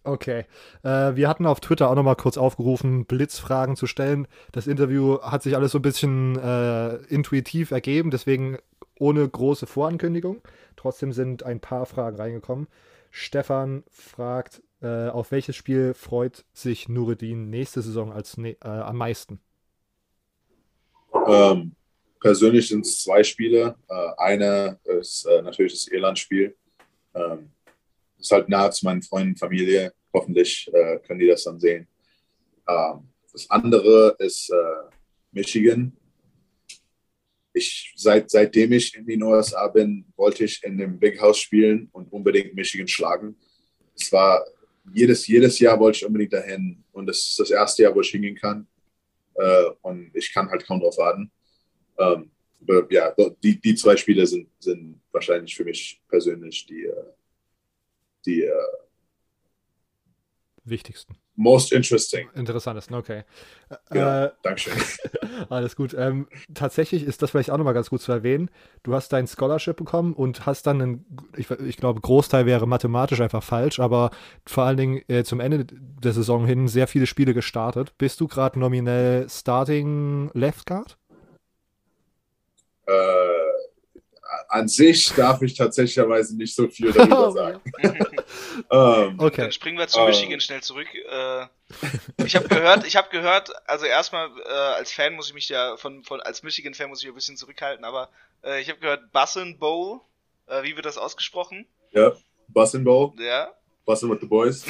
[0.03, 0.45] Okay.
[0.83, 4.27] Äh, wir hatten auf Twitter auch nochmal kurz aufgerufen, Blitzfragen zu stellen.
[4.51, 8.57] Das Interview hat sich alles so ein bisschen äh, intuitiv ergeben, deswegen
[8.99, 10.41] ohne große Vorankündigung.
[10.75, 12.67] Trotzdem sind ein paar Fragen reingekommen.
[13.11, 18.97] Stefan fragt, äh, auf welches Spiel freut sich Nureddin nächste Saison als ne äh, am
[18.97, 19.39] meisten?
[21.27, 21.75] Ähm,
[22.20, 23.76] persönlich sind es zwei Spiele.
[23.88, 26.55] Äh, eine ist äh, natürlich das Irland-Spiel.
[27.15, 27.51] Ähm,
[28.20, 29.93] ist halt nahe zu meinen Freunden, Familie.
[30.13, 31.88] Hoffentlich äh, können die das dann sehen.
[32.67, 34.89] Ähm, das andere ist äh,
[35.32, 35.95] Michigan.
[37.53, 41.89] Ich, seit, seitdem ich in den USA bin, wollte ich in dem Big House spielen
[41.91, 43.36] und unbedingt Michigan schlagen.
[43.95, 44.45] Es war
[44.93, 48.09] jedes, jedes Jahr wollte ich unbedingt dahin und das ist das erste Jahr, wo ich
[48.09, 48.67] hingehen kann.
[49.36, 51.32] Äh, und ich kann halt kaum drauf warten.
[51.99, 52.31] Ähm,
[52.89, 57.13] ja, die, die zwei Spiele sind, sind wahrscheinlich für mich persönlich die, äh,
[58.25, 58.53] die äh,
[60.63, 61.17] wichtigsten.
[61.35, 62.27] Most interesting.
[62.35, 63.23] Interessantesten, okay.
[63.89, 64.73] Genau, äh, Dankeschön.
[65.49, 65.95] alles gut.
[65.97, 68.51] Ähm, tatsächlich ist das vielleicht auch nochmal ganz gut zu erwähnen.
[68.83, 71.05] Du hast dein Scholarship bekommen und hast dann, einen,
[71.37, 74.11] ich, ich glaube, Großteil wäre mathematisch einfach falsch, aber
[74.45, 77.97] vor allen Dingen äh, zum Ende der Saison hin sehr viele Spiele gestartet.
[77.97, 80.98] Bist du gerade nominell Starting Left Guard?
[82.89, 83.59] Äh,
[84.47, 87.61] an sich darf ich tatsächlicherweise nicht so viel darüber sagen.
[88.71, 89.41] ähm, okay.
[89.41, 90.87] Dann springen wir zu Michigan ähm, schnell zurück.
[90.93, 91.45] Äh,
[92.25, 95.77] ich habe gehört, ich habe gehört, also erstmal äh, als Fan muss ich mich ja
[95.77, 98.09] von, von als Michigan-Fan muss ich ein bisschen zurückhalten, aber
[98.43, 100.01] äh, ich habe gehört Bussin Bowl.
[100.47, 101.65] Äh, wie wird das ausgesprochen?
[101.91, 102.13] Ja,
[102.47, 103.13] Bussin Bowl.
[103.19, 103.53] Ja.
[103.85, 104.65] Bussin with the Boys.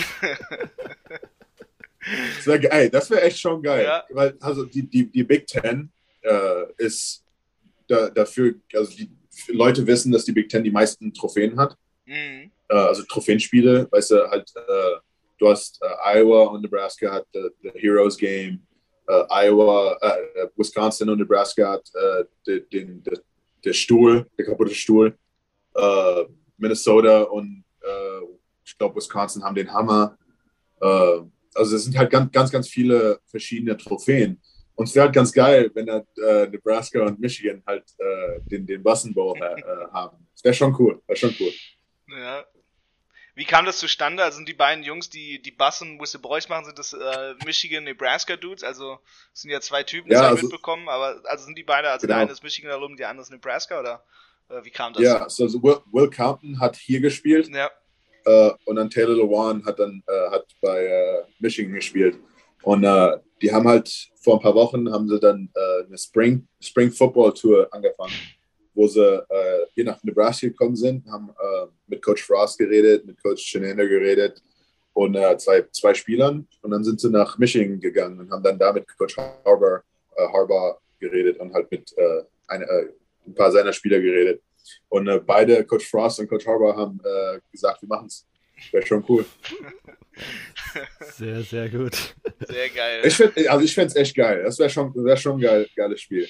[2.36, 3.84] das wäre geil, das wäre echt schon geil.
[3.84, 4.03] Ja.
[4.09, 5.91] Weil, also die, die, die Big Ten
[6.22, 7.24] äh, ist
[7.90, 9.10] da, dafür, also die,
[9.48, 11.76] Leute wissen, dass die Big Ten die meisten Trophäen hat.
[12.06, 12.52] Mhm.
[12.68, 14.98] Äh, also Trophäenspiele, weißt du, halt, äh,
[15.38, 18.62] du hast äh, Iowa und Nebraska hat the, the Heroes Game,
[19.08, 23.20] äh, Iowa, äh, Wisconsin und Nebraska hat äh, den, den, den,
[23.64, 25.16] der Stuhl, der kaputte Stuhl.
[26.58, 27.64] Minnesota und
[28.66, 30.18] ich glaube Wisconsin haben den Hammer.
[30.80, 34.42] also es sind halt ganz, ganz, ganz viele verschiedene Trophäen.
[34.80, 38.65] Und es wäre halt ganz geil, wenn dann äh, Nebraska und Michigan halt äh, den,
[38.65, 39.61] den Bussen Bowl äh,
[39.91, 40.25] haben.
[40.34, 41.01] Das wäre schon cool.
[41.05, 41.51] Wäre schon cool.
[42.07, 42.45] Ja.
[43.36, 44.23] Wie kam das zustande?
[44.23, 47.36] Also sind die beiden Jungs, die die Bussen with the Boys machen, sind das äh,
[47.45, 48.63] Michigan, Nebraska Dudes?
[48.63, 48.99] Also
[49.34, 52.15] sind ja zwei Typen, das ja, also, mitbekommen, aber also sind die beide, also genau.
[52.15, 54.05] der eine ist Michigan Alum, der andere ist Nebraska oder
[54.47, 55.03] äh, wie kam das?
[55.03, 57.49] Ja, so, also Will, Will Compton hat hier gespielt.
[57.49, 57.69] Ja.
[58.23, 62.17] Äh, und dann Taylor Lewan hat dann äh, hat bei äh, Michigan gespielt.
[62.64, 63.89] Und äh, die haben halt
[64.22, 68.14] vor ein paar Wochen haben sie dann äh, eine Spring, Spring Football Tour angefangen,
[68.74, 73.22] wo sie äh, hier nach Nebraska gekommen sind, haben äh, mit Coach Frost geredet, mit
[73.22, 74.43] Coach Chenander geredet
[74.93, 76.47] und äh, zwei, zwei Spielern.
[76.62, 79.84] Und dann sind sie nach Michigan gegangen und haben dann da mit Coach Harbour,
[80.16, 81.95] äh, Harbour geredet und halt mit
[82.47, 82.89] eine,
[83.26, 84.41] ein paar seiner Spieler geredet.
[84.89, 86.99] Und beide, Coach Frost und Coach Harbour, haben
[87.49, 88.28] gesagt, wir machen es.
[88.72, 89.26] Wäre schon cool.
[91.14, 92.16] Sehr, sehr gut.
[92.41, 93.01] Sehr geil.
[93.05, 94.43] Ich find, also ich fände es echt geil.
[94.43, 96.28] Das wäre schon, wär schon ein geil, geiles Spiel.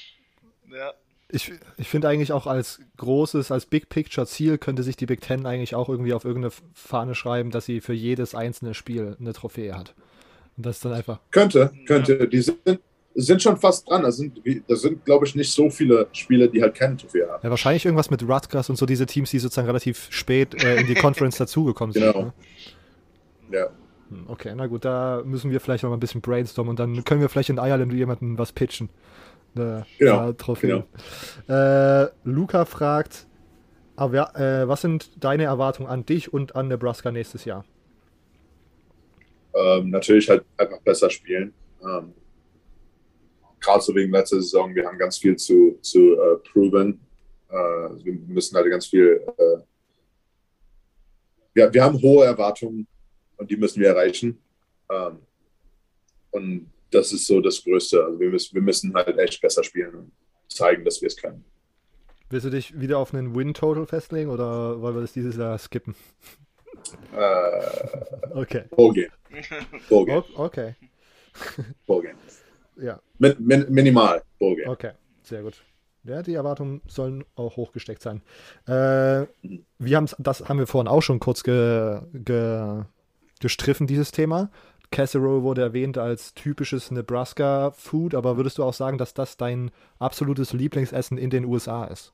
[0.71, 0.93] Ja.
[1.31, 5.21] Ich, ich finde eigentlich auch als großes, als Big Picture Ziel könnte sich die Big
[5.21, 9.33] Ten eigentlich auch irgendwie auf irgendeine Fahne schreiben, dass sie für jedes einzelne Spiel eine
[9.33, 9.93] Trophäe hat.
[10.57, 11.19] Und das ist dann einfach.
[11.31, 12.17] Könnte, könnte.
[12.17, 12.25] Ja.
[12.25, 12.59] Die sind,
[13.15, 14.03] sind schon fast dran.
[14.03, 17.39] Da sind, das sind glaube ich, nicht so viele Spiele, die halt keine Trophäe haben.
[17.43, 20.87] Ja, wahrscheinlich irgendwas mit Rutgers und so diese Teams, die sozusagen relativ spät äh, in
[20.87, 22.03] die Conference dazugekommen sind.
[22.03, 22.25] Genau.
[22.25, 22.33] Ne?
[23.51, 23.67] Ja.
[24.09, 27.03] Hm, okay, na gut, da müssen wir vielleicht noch mal ein bisschen brainstormen und dann
[27.03, 28.89] können wir vielleicht in Ireland jemandem was pitchen.
[29.55, 30.31] Eine, genau.
[30.33, 30.83] Trophäe.
[31.47, 32.03] Genau.
[32.03, 33.25] Äh, Luca fragt,
[33.95, 37.65] aber, äh, was sind deine Erwartungen an dich und an Nebraska nächstes Jahr?
[39.53, 41.53] Ähm, natürlich halt einfach besser spielen.
[41.83, 42.13] Ähm,
[43.59, 46.99] Gerade so wegen letzter Saison, wir haben ganz viel zu, zu uh, proven.
[47.51, 49.21] Uh, wir müssen halt ganz viel.
[49.37, 49.61] Uh,
[51.53, 52.87] wir, wir haben hohe Erwartungen
[53.37, 54.39] und die müssen wir erreichen.
[54.89, 55.19] Ähm,
[56.31, 58.03] und das ist so das Größte.
[58.03, 60.11] Also wir müssen, wir müssen halt echt besser spielen und
[60.47, 61.43] zeigen, dass wir es können.
[62.29, 65.95] Willst du dich wieder auf einen Win-Total festlegen oder wollen wir das dieses Jahr skippen?
[67.15, 68.63] Äh, okay.
[68.69, 69.09] Ballgame.
[69.89, 70.23] Ballgame.
[70.35, 70.75] okay.
[71.87, 72.17] Ballgame.
[72.81, 73.01] Ja.
[73.17, 74.69] Min, min, minimal Ballgame.
[74.69, 74.91] Okay,
[75.23, 75.61] sehr gut.
[76.03, 78.21] Ja, die Erwartungen sollen auch hochgesteckt sein.
[78.65, 79.27] Äh,
[79.79, 82.83] wir haben das haben wir vorhin auch schon kurz ge, ge,
[83.39, 84.49] gestriffen, dieses Thema.
[84.91, 90.53] Casserole wurde erwähnt als typisches Nebraska-Food, aber würdest du auch sagen, dass das dein absolutes
[90.53, 92.13] Lieblingsessen in den USA ist?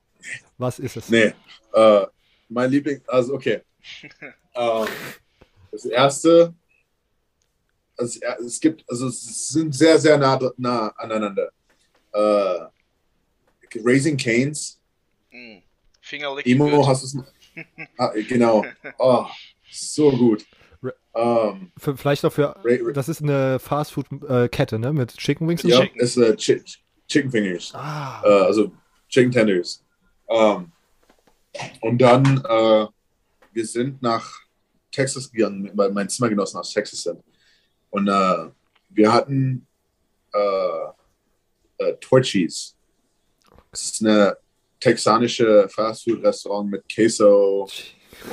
[0.58, 1.10] Was ist es?
[1.10, 1.34] Nee,
[1.74, 2.06] äh,
[2.50, 3.62] mein Liebling, also okay.
[4.56, 4.88] ähm,
[5.72, 6.54] das erste,
[7.98, 11.50] also es gibt, also es sind sehr, sehr nah, nah aneinander.
[12.14, 12.66] Äh,
[13.84, 14.80] Raising Canes.
[15.32, 15.58] Mm.
[16.02, 17.66] Finger Imo, hast du es?
[17.98, 18.64] ah, genau.
[19.00, 19.26] Oh,
[19.72, 20.46] so gut.
[21.14, 22.56] Um, für, vielleicht noch für,
[22.94, 24.94] das ist eine Fastfood-Kette, ne?
[24.94, 26.00] Mit Chicken Wings und Ja, Chicken.
[26.00, 27.72] ist uh, Ch Chicken Fingers.
[27.74, 28.22] Ah.
[28.22, 28.72] Uh, also
[29.08, 29.84] Chicken Tenders.
[30.26, 30.72] Um,
[31.82, 32.88] und dann, uh,
[33.54, 34.30] wir sind nach
[34.92, 37.24] Texas gegangen, weil mein Zimmergenossen aus Texas sind.
[37.96, 38.08] Und
[38.90, 39.66] wir hatten
[42.02, 42.76] Torchies.
[43.72, 44.36] Das ist eine
[44.82, 47.70] texanische Fastfood-Restaurant mit Queso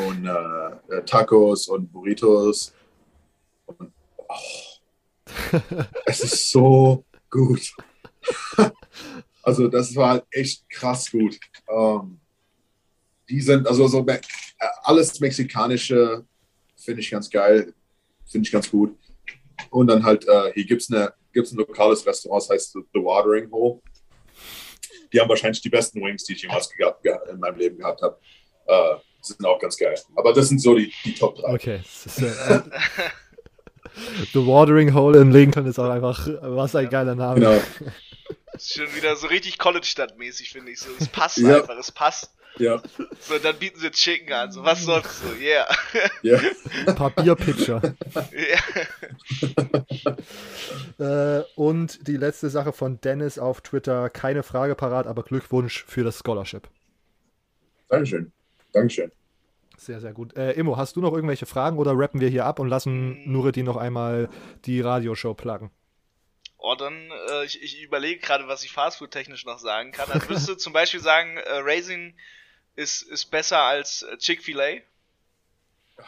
[0.07, 2.75] und äh, Tacos und Burritos.
[3.69, 4.35] oh,
[6.07, 7.73] es ist so gut.
[9.45, 11.39] also das war halt echt krass gut.
[11.69, 12.19] Ähm,
[13.29, 14.21] die sind also so äh,
[14.83, 16.25] alles mexikanische
[16.77, 17.73] finde ich ganz geil,
[18.27, 18.99] finde ich ganz gut.
[19.73, 20.91] Und dann halt äh, hier gibt es
[21.33, 23.81] gibt's ein lokales Restaurant, das heißt The Watering Hole.
[25.13, 28.19] Die haben wahrscheinlich die besten Wings, die ich jemals gehabt, in meinem Leben gehabt habe.
[28.67, 29.95] Äh, sind auch ganz geil.
[30.17, 31.55] Aber das sind so die, die Top 3.
[31.55, 31.81] Okay.
[32.19, 32.61] Äh,
[34.33, 37.41] The Watering Hole in Lincoln ist auch einfach, was ein geiler Name.
[37.41, 37.61] Genau.
[38.53, 40.81] Das ist schon wieder so richtig College-Stadt-mäßig, finde ich.
[40.81, 41.57] So, es passt ja.
[41.57, 42.31] einfach, es passt.
[42.59, 42.83] Ja.
[43.21, 44.53] So, dann bieten sie Chicken an.
[44.53, 45.33] So, was soll's so?
[45.41, 45.67] Yeah.
[46.23, 46.39] Ja.
[46.95, 47.95] Papierpitcher.
[50.99, 51.39] ja.
[51.39, 54.11] äh, und die letzte Sache von Dennis auf Twitter.
[54.11, 56.69] Keine Frage parat, aber Glückwunsch für das Scholarship.
[57.89, 58.33] Dankeschön.
[58.73, 59.11] Dankeschön.
[59.77, 60.37] Sehr, sehr gut.
[60.37, 63.67] Äh, Immo, hast du noch irgendwelche Fragen oder rappen wir hier ab und lassen Nureddin
[63.67, 64.29] noch einmal
[64.65, 65.71] die Radioshow pluggen?
[66.59, 70.09] Oh, dann, äh, ich, ich überlege gerade, was ich Fastfood-technisch noch sagen kann.
[70.09, 72.15] Dann würdest du zum Beispiel sagen, äh, Raisin
[72.77, 74.81] ist, ist besser als äh, Chick-fil-A?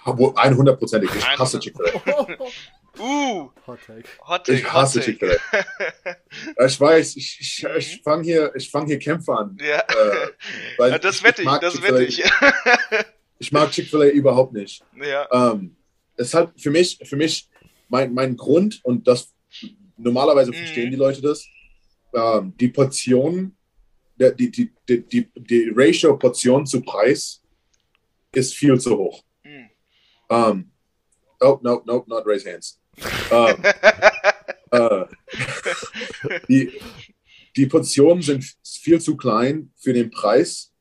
[0.05, 1.11] 100%ig.
[1.17, 2.27] Ich hasse Chick-fil-A.
[2.97, 4.09] Uh, Hot Take.
[4.29, 5.35] Hot Take ich hasse Chick-fil-A.
[6.65, 9.59] ich weiß, ich, ich, ich fange hier, fang hier Kämpfe an.
[9.61, 9.83] Ja.
[10.79, 12.23] Äh, das wette ich, das wette ich.
[13.41, 14.85] ich mag Chick-fil-A überhaupt nicht.
[14.95, 15.27] Ja.
[15.33, 15.75] Ähm,
[16.17, 17.49] es hat für mich, für mich
[17.89, 19.33] mein, mein Grund, und das
[19.97, 20.57] normalerweise mhm.
[20.57, 21.47] verstehen die Leute das,
[22.15, 23.57] ähm, die Portion
[24.17, 27.43] die, die, die, die, die Ratio Portion zu Preis
[28.33, 29.23] ist viel zu hoch.
[29.45, 29.67] Mm.
[30.29, 30.71] Um,
[31.41, 32.81] oh, no, no, not raise hands.
[33.31, 33.63] Um,
[34.73, 35.05] uh,
[36.49, 36.73] die,
[37.57, 40.73] die Portionen sind viel zu klein für den Preis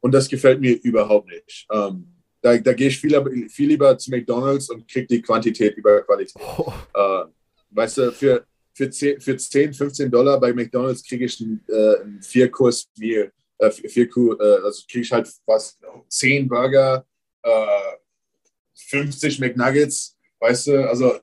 [0.00, 1.66] und das gefällt mir überhaupt nicht.
[1.68, 6.02] Um, da, da gehe ich viel, viel lieber zu McDonalds und kriege die Quantität über
[6.02, 6.42] Qualität.
[6.58, 6.72] Oh.
[6.94, 7.24] Uh,
[7.70, 12.02] weißt du, für, für 10, für 10 15 Dollar bei McDonalds kriege ich ein, äh,
[12.02, 13.32] ein Vier-Kurs-Meal.
[13.58, 17.06] Äh, vier äh, also kriege ich halt fast 10 Burger,
[17.42, 17.96] äh,
[18.74, 21.18] 50 McNuggets, weißt du, also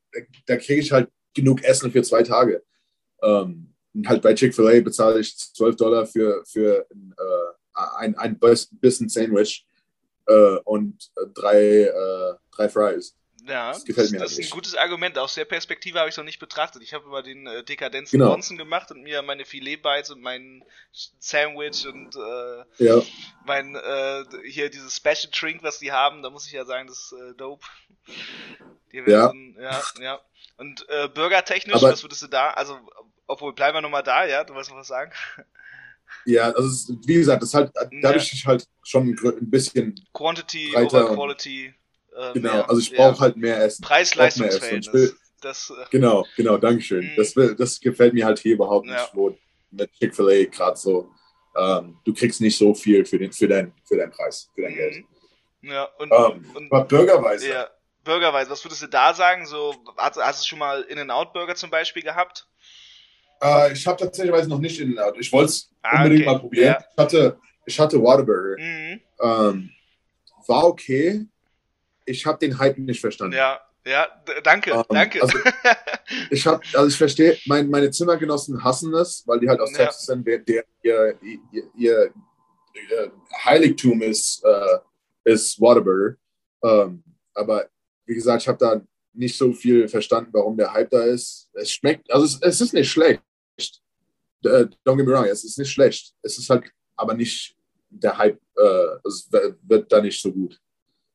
[0.46, 2.64] da kriege ich halt genug Essen für zwei Tage.
[3.22, 8.40] Ähm, und halt bei Chick-fil-A bezahle ich 12 Dollar für, für ein, äh, ein, ein
[8.80, 9.66] bisschen Sandwich
[10.28, 13.16] äh, und drei, äh, drei Fries.
[13.48, 15.18] Ja, das gefällt mir das, ist ein gutes Argument.
[15.18, 16.84] Aus der Perspektive habe ich es noch nicht betrachtet.
[16.84, 18.32] Ich habe über den äh, Dekadenzen genau.
[18.32, 23.02] Bronson gemacht und mir meine Filet-Bites und mein Sandwich und äh, ja.
[23.46, 26.98] mein äh, hier dieses Special Drink, was die haben, da muss ich ja sagen, das
[26.98, 27.66] ist äh, dope.
[28.92, 29.34] ja.
[29.60, 30.22] ja, ja.
[30.58, 32.78] Und äh, burgertechnisch, was würdest du da, also,
[33.26, 34.44] obwohl, bleiben wir nochmal da, ja?
[34.44, 35.12] Du wolltest noch was sagen?
[36.26, 37.72] Ja, also wie gesagt, das ist halt,
[38.02, 38.46] dadurch ja.
[38.46, 41.74] halt schon ein bisschen Quantity over Quality.
[42.16, 43.84] Äh, genau, mehr, also ich brauche halt mehr Essen.
[43.84, 45.16] Preis-Leistungsverhältnis.
[45.42, 47.06] Das, äh, genau, genau, Dankeschön.
[47.06, 47.16] Mhm.
[47.16, 49.10] Das, das gefällt mir halt hier überhaupt nicht, ja.
[49.14, 49.36] wo
[49.72, 51.10] mit Chick-fil-A gerade so,
[51.58, 54.72] ähm, du kriegst nicht so viel für, den, für, dein, für deinen Preis, für dein
[54.72, 54.76] mhm.
[54.76, 55.06] Geld.
[55.64, 57.50] Ja, und, ähm, und aber bürgerweise.
[57.50, 57.70] Ja,
[58.04, 58.50] bürgerweise.
[58.50, 59.46] Was würdest du da sagen?
[59.46, 62.48] So, hast, hast du schon mal In-N-Out-Burger zum Beispiel gehabt?
[63.42, 65.18] Äh, ich habe tatsächlich noch nicht In-N-Out.
[65.20, 66.34] Ich wollte es ah, unbedingt okay.
[66.34, 66.76] mal probieren.
[66.80, 66.86] Ja.
[66.92, 68.56] Ich hatte, ich hatte Waterburger.
[68.60, 69.02] Mhm.
[69.22, 69.70] Ähm,
[70.48, 71.26] war okay,
[72.06, 73.36] ich habe den Hype nicht verstanden.
[73.36, 74.08] Ja, ja,
[74.44, 75.22] danke, um, danke.
[75.22, 75.38] Also,
[76.30, 79.86] ich habe, also ich verstehe, mein, meine Zimmergenossen hassen das, weil die halt aus ja.
[79.86, 81.42] Texas sind, der, der ihr, ihr,
[81.76, 82.14] ihr,
[82.74, 83.12] ihr,
[83.44, 84.78] Heiligtum ist, äh,
[85.24, 86.16] ist Waterburger.
[86.64, 87.68] Ähm, aber
[88.06, 88.82] wie gesagt, ich habe da
[89.14, 91.50] nicht so viel verstanden, warum der Hype da ist.
[91.54, 93.22] Es schmeckt, also es, es ist nicht schlecht.
[94.44, 96.14] Äh, don't get me wrong, es ist nicht schlecht.
[96.22, 97.56] Es ist halt aber nicht
[97.90, 100.60] der Hype, äh, es wird da nicht so gut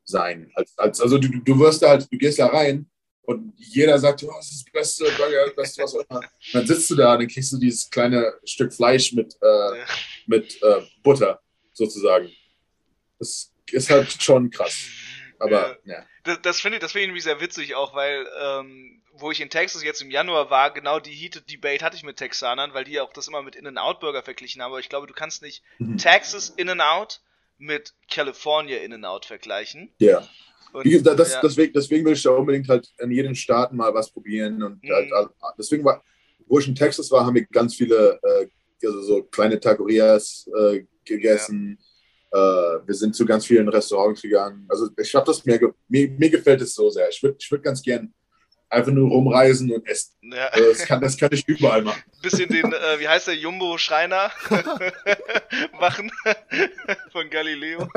[0.07, 0.51] sein.
[0.55, 2.89] Als, als, also du, du wirst da halt, du gehst da rein
[3.23, 6.21] und jeder sagt, oh, das ist das Beste, das Beste, was auch immer.
[6.21, 9.85] Und dann sitzt du da und dann kriegst du dieses kleine Stück Fleisch mit, äh,
[10.27, 11.41] mit äh, Butter,
[11.73, 12.31] sozusagen.
[13.19, 14.87] Das ist halt schon krass.
[15.39, 15.95] Aber, ja.
[15.97, 16.07] ja.
[16.23, 19.41] Das, das finde ich, das finde ich nämlich sehr witzig auch, weil, ähm, wo ich
[19.41, 22.85] in Texas jetzt im Januar war, genau die Heated Debate hatte ich mit Texanern, weil
[22.85, 24.71] die ja auch das immer mit In-N-Out-Burger verglichen haben.
[24.71, 25.97] Aber ich glaube, du kannst nicht mhm.
[25.97, 27.21] Texas In-N-Out
[27.59, 29.91] mit California In-N-Out vergleichen.
[29.99, 30.27] Ja.
[30.73, 31.41] Und, das, ja.
[31.43, 34.63] Deswegen, deswegen will ich da unbedingt halt in jedem Staat mal was probieren.
[34.63, 34.91] Und mhm.
[34.91, 36.03] halt, deswegen war,
[36.47, 38.47] wo ich in Texas war, haben wir ganz viele, äh,
[38.87, 41.79] also so kleine Taquerias äh, gegessen.
[42.33, 42.77] Ja.
[42.77, 44.67] Äh, wir sind zu ganz vielen Restaurants gegangen.
[44.69, 47.09] Also ich habe das mir, mir, mir gefällt es so sehr.
[47.09, 48.13] Ich würde ich würd ganz gern
[48.69, 50.15] einfach nur rumreisen und essen.
[50.23, 50.47] Ja.
[50.49, 52.03] Also das, kann, das kann ich überall machen.
[52.23, 54.31] Bisschen den, äh, wie heißt der, Jumbo Schreiner
[55.81, 56.11] machen
[57.13, 57.89] von Galileo.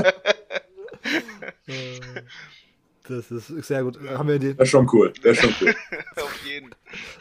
[3.08, 4.00] das ist sehr gut.
[4.10, 5.12] Haben wir den das ist schon cool.
[5.24, 5.76] Das ist schon cool.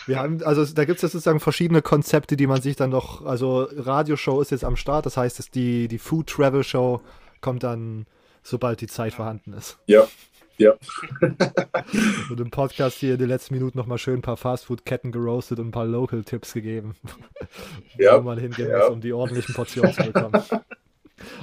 [0.06, 3.24] Wir haben, also da gibt es ja sozusagen verschiedene Konzepte, die man sich dann noch,
[3.24, 7.02] also Radioshow ist jetzt am Start, das heißt, die, die Food Travel Show
[7.40, 8.06] kommt dann,
[8.48, 9.78] sobald die Zeit vorhanden ist.
[9.86, 10.08] Ja,
[10.58, 10.76] ja.
[12.30, 15.68] und im Podcast hier in den letzten Minuten nochmal schön ein paar Fastfood-Ketten geroastet und
[15.68, 16.96] ein paar Local-Tipps gegeben,
[17.98, 18.18] ja.
[18.18, 18.78] wo man hingehen ja.
[18.78, 20.42] muss, um die ordentlichen Portionen zu bekommen.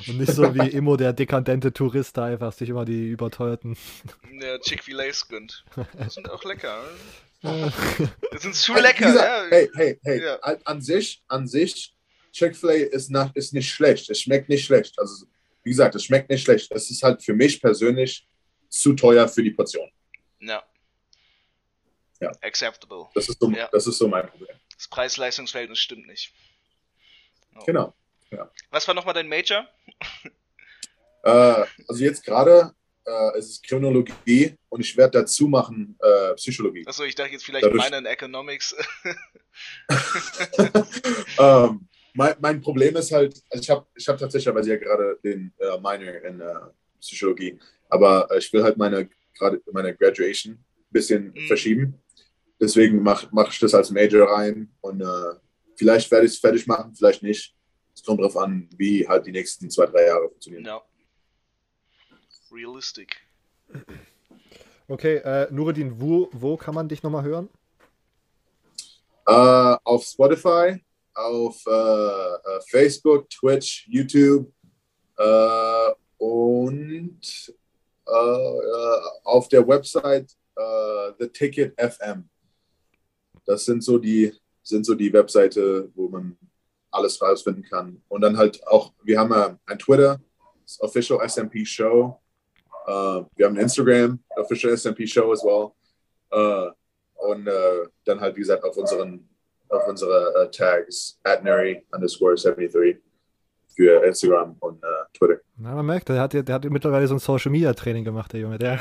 [0.08, 3.76] Und nicht so wie Immo, der dekadente Tourist, da einfach sich immer die überteuerten.
[4.42, 5.66] Der Chick-fil-A's gönnt.
[5.76, 6.82] Die sind auch lecker.
[7.44, 9.44] Die sind zu lecker, ja.
[9.50, 10.24] Hey, hey, hey.
[10.24, 10.36] Ja.
[10.64, 11.94] An sich, an sich,
[12.32, 14.10] Chick-fil-A ist, ist nicht schlecht.
[14.10, 14.98] Es schmeckt nicht schlecht.
[14.98, 15.26] Also,
[15.66, 16.72] wie gesagt, es schmeckt nicht schlecht.
[16.72, 18.28] Es ist halt für mich persönlich
[18.70, 19.92] zu teuer für die Portion.
[20.40, 20.64] Ja.
[22.22, 22.32] Ja.
[22.42, 23.08] Acceptable.
[23.16, 23.68] Das ist so, ja.
[23.72, 24.56] das ist so mein Problem.
[24.78, 26.32] Das Preis-Leistungsverhältnis stimmt nicht.
[27.56, 27.64] Oh.
[27.66, 27.94] Genau.
[28.30, 28.50] Ja.
[28.70, 29.68] Was war nochmal dein Major?
[31.24, 36.86] Äh, also jetzt gerade äh, es ist Kriminologie und ich werde dazu machen äh, Psychologie.
[36.86, 37.82] Achso, ich dachte jetzt vielleicht Dadurch...
[37.82, 38.76] meine in Economics.
[41.40, 45.54] ähm, mein, mein, Problem ist halt, also ich habe ich hab tatsächlich ja gerade den
[45.60, 46.54] äh, Minor in äh,
[47.00, 47.60] Psychologie,
[47.90, 51.48] aber äh, ich will halt meine, gerade meine Graduation ein bisschen mhm.
[51.48, 52.02] verschieben.
[52.60, 55.36] Deswegen mache mach ich das als Major rein und äh,
[55.76, 57.54] vielleicht werde ich es fertig machen, vielleicht nicht.
[57.94, 60.66] Es kommt darauf an, wie halt die nächsten zwei, drei Jahre funktionieren.
[60.66, 60.82] Ja.
[62.52, 63.18] Realistic.
[64.88, 67.50] Okay, äh, Nureddin, wo, wo kann man dich nochmal hören?
[69.28, 70.80] Uh, auf Spotify,
[71.16, 74.52] auf uh, Facebook, Twitch, YouTube
[75.20, 77.54] uh, und
[79.24, 80.32] auf der Website
[81.18, 82.30] The Ticket FM.
[83.46, 84.32] Das sind so die
[84.66, 86.38] sind so die Webseite, wo man
[86.92, 88.02] alles rausfinden kann.
[88.08, 90.20] Und dann halt auch, wir haben ein Twitter,
[90.80, 92.20] Official SMP Show.
[92.88, 95.72] Uh, wir haben ein Instagram, Official SMP Show as well.
[96.32, 96.72] Uh,
[97.30, 99.28] und uh, dann halt, wie gesagt, auf unseren
[99.70, 102.98] auf unsere Tags, at Neri underscore 73
[103.76, 104.82] für Instagram und
[105.14, 105.42] Twitter.
[105.58, 108.40] Na, man merkt, der hat, der hat mittlerweile so ein Social Media Training gemacht, der
[108.40, 108.58] Junge.
[108.58, 108.80] Der.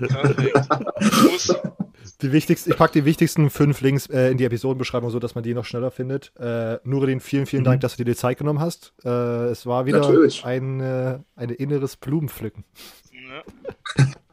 [2.20, 5.42] Die wichtigsten, ich packe die wichtigsten fünf Links äh, in die Episodenbeschreibung, so dass man
[5.42, 6.32] die noch schneller findet.
[6.38, 7.66] Äh, Nuredin, vielen, vielen mhm.
[7.66, 8.94] Dank, dass du dir die Zeit genommen hast.
[9.04, 10.08] Äh, es war wieder
[10.44, 12.64] ein, äh, ein inneres Blumenpflücken.
[13.12, 14.04] Ja.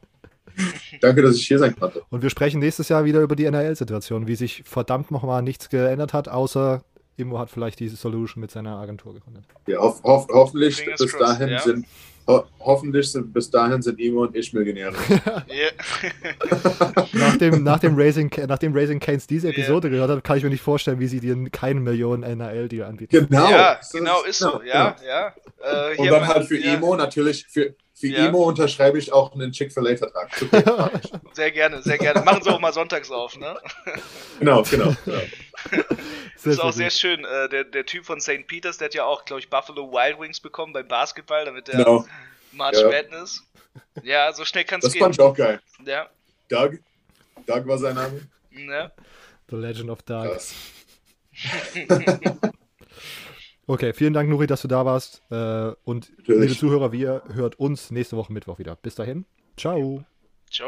[1.01, 2.03] Danke, dass ich hier sein konnte.
[2.09, 6.13] Und wir sprechen nächstes Jahr wieder über die NRL-Situation, wie sich verdammt nochmal nichts geändert
[6.13, 6.83] hat, außer
[7.17, 9.43] Immo hat vielleicht diese Solution mit seiner Agentur gegründet.
[9.67, 11.59] Ja, ho ho hoffentlich bis dahin ja.
[11.59, 11.85] sind
[12.28, 14.93] ho hoffentlich sind bis dahin sind Imo und ich Millionäre.
[17.13, 19.95] nach, dem, nach, dem Raising, nachdem Raising Canes diese Episode yeah.
[19.95, 23.28] gehört hat, kann ich mir nicht vorstellen, wie sie dir keine Millionen NRL-Deal anbieten.
[23.28, 23.49] Genau.
[23.49, 24.61] Ja, genau, ist so.
[24.63, 25.34] Ja, ja.
[25.63, 26.74] Äh, und dann halt für ja.
[26.74, 28.28] Emo natürlich, für, für ja.
[28.28, 30.30] Emo unterschreibe ich auch einen Chick-fil-A-Vertrag.
[31.34, 32.22] sehr gerne, sehr gerne.
[32.22, 33.55] Machen sie auch mal sonntags auf, ne?
[34.39, 34.95] Genau, genau.
[35.05, 35.19] genau.
[36.36, 37.26] das ist auch sehr schön.
[37.26, 38.47] Äh, der, der Typ von St.
[38.47, 41.78] Peters, der hat ja auch, glaube ich, Buffalo Wild Wings bekommen beim Basketball, damit der
[41.78, 42.05] genau.
[42.51, 42.89] March ja.
[42.89, 43.43] Madness.
[44.03, 44.99] Ja, so schnell kann es gehen.
[44.99, 45.62] Das fand ich auch geil.
[45.86, 46.09] Ja.
[46.49, 46.80] Doug.
[47.45, 48.28] Doug war sein Name.
[48.51, 48.91] Ja.
[49.49, 50.38] The Legend of Doug.
[53.68, 55.22] okay, vielen Dank, Nuri, dass du da warst.
[55.30, 56.41] Äh, und Natürlich.
[56.41, 58.76] liebe Zuhörer, wir hört uns nächste Woche Mittwoch wieder.
[58.76, 59.26] Bis dahin.
[59.57, 60.05] Ciao.